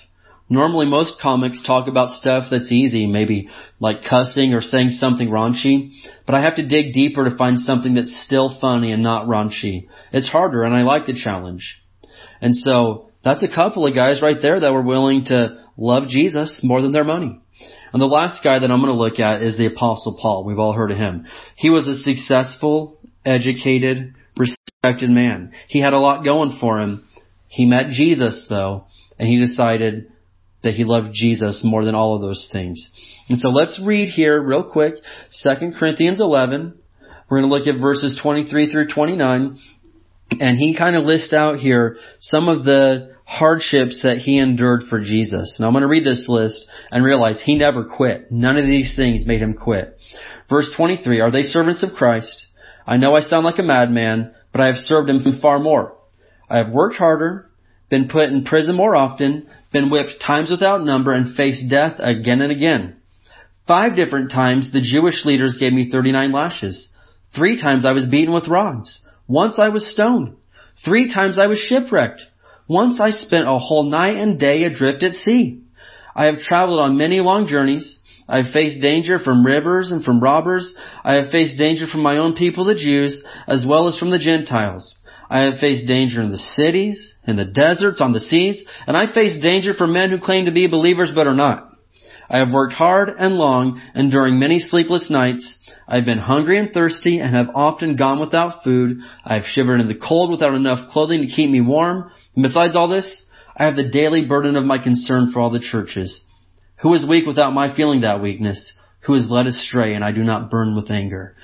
Normally 0.50 0.86
most 0.86 1.20
comics 1.22 1.62
talk 1.66 1.88
about 1.88 2.18
stuff 2.18 2.46
that's 2.50 2.72
easy, 2.72 3.06
maybe 3.06 3.50
like 3.80 4.04
cussing 4.10 4.54
or 4.54 4.62
saying 4.62 4.92
something 4.92 5.28
raunchy, 5.28 5.92
but 6.26 6.36
I 6.36 6.42
have 6.42 6.56
to 6.56 6.66
dig 6.66 6.94
deeper 6.94 7.26
to 7.26 7.36
find 7.36 7.60
something 7.60 7.96
that's 7.96 8.24
still 8.24 8.58
funny 8.62 8.92
and 8.92 9.04
not 9.04 9.28
raunchy. 9.28 9.88
It's 10.14 10.30
harder 10.30 10.64
and 10.64 10.74
I 10.74 10.84
like 10.84 11.06
the 11.06 11.20
challenge. 11.22 11.82
And 12.40 12.56
so 12.56 13.10
that's 13.24 13.44
a 13.44 13.54
couple 13.54 13.86
of 13.86 13.94
guys 13.96 14.22
right 14.22 14.38
there 14.42 14.60
that 14.60 14.72
were 14.72 14.82
willing 14.82 15.26
to 15.26 15.66
love 15.76 16.08
Jesus 16.08 16.62
more 16.64 16.82
than 16.82 16.94
their 16.94 17.04
money. 17.04 17.42
And 17.92 18.02
the 18.02 18.06
last 18.06 18.44
guy 18.44 18.60
that 18.60 18.72
I'm 18.72 18.82
going 18.82 18.92
to 18.92 18.98
look 18.98 19.20
at 19.20 19.42
is 19.42 19.58
the 19.58 19.66
apostle 19.66 20.18
Paul. 20.22 20.46
We've 20.46 20.60
all 20.60 20.74
heard 20.74 20.92
of 20.92 20.98
him. 20.98 21.26
He 21.56 21.70
was 21.70 21.88
a 21.88 21.96
successful, 21.96 23.00
educated, 23.26 24.16
respected 24.38 25.10
man. 25.10 25.52
He 25.68 25.82
had 25.82 25.94
a 25.94 26.00
lot 26.00 26.24
going 26.24 26.58
for 26.62 26.80
him. 26.80 27.06
He 27.48 27.66
met 27.66 27.90
Jesus 27.90 28.46
though, 28.50 28.86
and 29.18 29.28
he 29.28 29.40
decided 29.40 30.12
that 30.68 30.76
he 30.76 30.84
loved 30.84 31.14
Jesus 31.14 31.62
more 31.64 31.84
than 31.86 31.96
all 31.96 32.16
of 32.16 32.22
those 32.22 32.48
things. 32.52 32.90
And 33.30 33.40
so 33.40 33.50
let's 33.50 33.82
read 33.84 34.10
here 34.10 34.42
real 34.42 34.64
quick, 34.64 34.96
2 35.44 35.72
Corinthians 35.80 36.22
11. 36.22 36.78
We're 37.30 37.40
going 37.40 37.50
to 37.50 37.56
look 37.56 37.68
at 37.68 37.82
verses 37.82 38.20
23 38.22 38.72
through 38.72 38.88
29. 38.94 39.58
And 40.40 40.58
he 40.58 40.78
kind 40.78 40.96
of 40.96 41.06
lists 41.06 41.34
out 41.34 41.60
here 41.60 41.98
some 42.20 42.50
of 42.50 42.66
the 42.66 43.16
hardships 43.26 44.04
that 44.04 44.18
he 44.18 44.38
endured 44.38 44.84
for 44.90 45.02
Jesus. 45.02 45.58
Now 45.60 45.68
I'm 45.68 45.74
going 45.74 45.82
to 45.82 45.88
read 45.88 46.06
this 46.06 46.26
list 46.28 46.68
and 46.92 47.04
realize 47.04 47.42
he 47.44 47.58
never 47.58 47.86
quit. 47.86 48.32
None 48.32 48.58
of 48.58 48.66
these 48.66 48.94
things 48.96 49.26
made 49.26 49.42
him 49.42 49.54
quit. 49.54 49.98
Verse 50.50 50.70
23, 50.76 51.22
are 51.22 51.32
they 51.32 51.44
servants 51.44 51.84
of 51.84 51.96
Christ? 51.98 52.46
I 52.86 52.98
know 52.98 53.14
I 53.14 53.22
sound 53.22 53.46
like 53.46 53.60
a 53.60 53.64
madman, 53.64 54.34
but 54.52 54.62
I 54.62 54.68
have 54.68 54.78
served 54.78 55.10
him 55.10 55.22
far 55.42 55.60
more. 55.60 55.98
I 56.50 56.58
have 56.58 56.70
worked 56.72 56.96
harder, 56.96 57.50
been 57.90 58.08
put 58.08 58.30
in 58.30 58.46
prison 58.46 58.76
more 58.76 58.96
often, 58.96 59.48
been 59.72 59.90
whipped 59.90 60.22
times 60.26 60.50
without 60.50 60.84
number, 60.84 61.12
and 61.12 61.36
faced 61.36 61.70
death 61.70 61.96
again 62.00 62.42
and 62.42 62.52
again. 62.52 62.98
Five 63.68 63.96
different 63.96 64.32
times 64.32 64.72
the 64.72 64.82
Jewish 64.82 65.26
leaders 65.26 65.58
gave 65.60 65.74
me 65.74 65.90
39 65.92 66.32
lashes. 66.32 66.90
Three 67.36 67.62
times 67.62 67.86
I 67.86 67.92
was 67.92 68.06
beaten 68.06 68.34
with 68.34 68.48
rods. 68.48 69.06
Once 69.28 69.60
I 69.60 69.70
was 69.70 69.92
stoned. 69.92 70.36
Three 70.86 71.14
times 71.14 71.38
I 71.38 71.48
was 71.48 71.60
shipwrecked. 71.60 72.22
Once 72.68 73.00
I 73.02 73.10
spent 73.10 73.48
a 73.48 73.60
whole 73.60 73.90
night 73.90 74.16
and 74.16 74.40
day 74.40 74.64
adrift 74.64 75.04
at 75.04 75.14
sea. 75.14 75.62
I 76.16 76.26
have 76.26 76.40
traveled 76.40 76.80
on 76.80 76.98
many 76.98 77.20
long 77.20 77.48
journeys. 77.48 78.00
I 78.28 78.42
have 78.42 78.54
faced 78.54 78.82
danger 78.82 79.20
from 79.20 79.46
rivers 79.46 79.92
and 79.92 80.04
from 80.04 80.20
robbers. 80.20 80.76
I 81.04 81.16
have 81.16 81.30
faced 81.30 81.58
danger 81.58 81.88
from 81.88 82.02
my 82.02 82.18
own 82.18 82.36
people, 82.36 82.66
the 82.66 82.76
Jews, 82.76 83.24
as 83.48 83.66
well 83.68 83.88
as 83.88 83.98
from 83.98 84.12
the 84.12 84.20
Gentiles. 84.20 84.98
I 85.30 85.42
have 85.42 85.60
faced 85.60 85.88
danger 85.88 86.22
in 86.22 86.32
the 86.32 86.38
cities, 86.38 87.14
in 87.28 87.36
the 87.36 87.46
deserts, 87.46 88.02
on 88.02 88.14
the 88.14 88.20
seas, 88.20 88.64
and 88.86 88.96
I 88.96 89.12
face 89.12 89.40
danger 89.42 89.74
from 89.74 89.94
men 89.94 90.10
who 90.10 90.20
claim 90.20 90.46
to 90.46 90.52
be 90.52 90.68
believers 90.68 91.12
but 91.14 91.28
are 91.28 91.36
not. 91.36 91.70
I 92.30 92.40
have 92.40 92.52
worked 92.52 92.74
hard 92.74 93.10
and 93.10 93.36
long, 93.36 93.82
and 93.94 94.12
during 94.12 94.40
many 94.40 94.60
sleepless 94.60 95.10
nights, 95.10 95.58
I 95.88 95.96
have 95.96 96.06
been 96.06 96.18
hungry 96.18 96.60
and 96.60 96.72
thirsty 96.74 97.20
and 97.20 97.34
have 97.34 97.48
often 97.56 97.96
gone 97.96 98.20
without 98.20 98.64
food. 98.64 99.00
I 99.24 99.36
have 99.36 99.46
shivered 99.46 99.80
in 99.80 99.88
the 99.88 99.96
cold 99.96 100.32
without 100.32 100.54
enough 100.54 100.92
clothing 100.92 101.22
to 101.22 101.34
keep 101.34 101.50
me 101.50 101.62
warm. 101.62 102.12
And 102.36 102.44
besides 102.44 102.76
all 102.76 102.90
this, 102.90 103.26
I 103.56 103.66
have 103.66 103.78
the 103.78 103.90
daily 103.90 104.26
burden 104.26 104.58
of 104.58 104.66
my 104.66 104.78
concern 104.78 105.32
for 105.32 105.40
all 105.40 105.50
the 105.50 105.60
churches. 105.60 106.22
Who 106.82 106.94
is 106.94 107.08
weak 107.08 107.26
without 107.26 107.54
my 107.54 107.74
feeling 107.76 108.02
that 108.02 108.22
weakness? 108.22 108.74
Who 109.08 109.16
is 109.16 109.30
led 109.30 109.48
astray 109.48 109.94
and 109.94 110.04
I 110.04 110.12
do 110.12 110.24
not 110.24 110.52
burn 110.52 110.76
with 110.76 110.92
anger? 110.92 111.36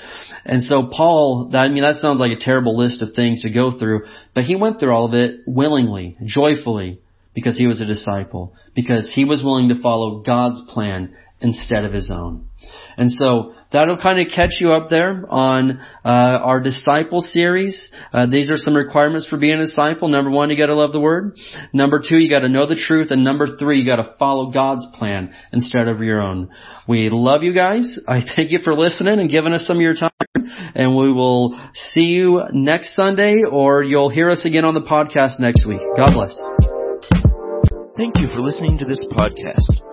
And 0.45 0.61
so 0.61 0.89
Paul, 0.91 1.49
that, 1.53 1.59
I 1.59 1.69
mean, 1.69 1.83
that 1.83 1.95
sounds 1.95 2.19
like 2.19 2.31
a 2.31 2.39
terrible 2.39 2.77
list 2.77 3.01
of 3.01 3.13
things 3.15 3.41
to 3.41 3.49
go 3.49 3.77
through, 3.79 4.01
but 4.35 4.43
he 4.43 4.57
went 4.57 4.79
through 4.79 4.91
all 4.93 5.05
of 5.05 5.13
it 5.13 5.39
willingly, 5.47 6.17
joyfully, 6.25 6.99
because 7.33 7.57
he 7.57 7.65
was 7.65 7.79
a 7.79 7.85
disciple, 7.85 8.53
because 8.75 9.09
he 9.15 9.23
was 9.23 9.43
willing 9.43 9.69
to 9.69 9.81
follow 9.81 10.19
God's 10.19 10.61
plan 10.69 11.15
instead 11.43 11.85
of 11.85 11.93
his 11.93 12.09
own. 12.11 12.47
And 12.97 13.11
so 13.11 13.53
that'll 13.71 13.97
kind 13.97 14.19
of 14.19 14.27
catch 14.33 14.53
you 14.59 14.71
up 14.71 14.89
there 14.89 15.25
on 15.29 15.81
uh, 16.05 16.07
our 16.07 16.59
disciple 16.59 17.21
series. 17.21 17.91
Uh, 18.13 18.27
these 18.27 18.49
are 18.49 18.57
some 18.57 18.75
requirements 18.75 19.27
for 19.27 19.37
being 19.37 19.59
a 19.59 19.63
disciple. 19.63 20.07
Number 20.07 20.31
one, 20.31 20.49
you 20.49 20.57
got 20.57 20.67
to 20.67 20.75
love 20.75 20.93
the 20.93 20.99
word. 20.99 21.35
Number 21.73 21.99
two, 21.99 22.17
you 22.17 22.29
got 22.29 22.39
to 22.39 22.49
know 22.49 22.65
the 22.67 22.75
truth, 22.75 23.11
and 23.11 23.23
number 23.23 23.57
three, 23.57 23.81
you 23.81 23.85
got 23.85 23.97
to 23.97 24.15
follow 24.17 24.51
God's 24.51 24.85
plan 24.97 25.33
instead 25.51 25.87
of 25.87 26.01
your 26.01 26.21
own. 26.21 26.49
We 26.87 27.09
love 27.09 27.43
you 27.43 27.53
guys. 27.53 27.99
I 28.07 28.21
thank 28.35 28.51
you 28.51 28.59
for 28.63 28.73
listening 28.73 29.19
and 29.19 29.29
giving 29.29 29.53
us 29.53 29.67
some 29.67 29.77
of 29.77 29.81
your 29.81 29.95
time, 29.95 30.11
and 30.75 30.95
we 30.95 31.11
will 31.11 31.59
see 31.73 32.05
you 32.05 32.41
next 32.53 32.95
Sunday, 32.95 33.41
or 33.49 33.83
you'll 33.83 34.09
hear 34.09 34.29
us 34.29 34.45
again 34.45 34.65
on 34.65 34.73
the 34.73 34.81
podcast 34.81 35.39
next 35.39 35.65
week. 35.67 35.81
God 35.97 36.13
bless. 36.13 36.39
Thank 37.97 38.17
you 38.17 38.27
for 38.33 38.41
listening 38.41 38.79
to 38.79 38.85
this 38.85 39.05
podcast. 39.11 39.92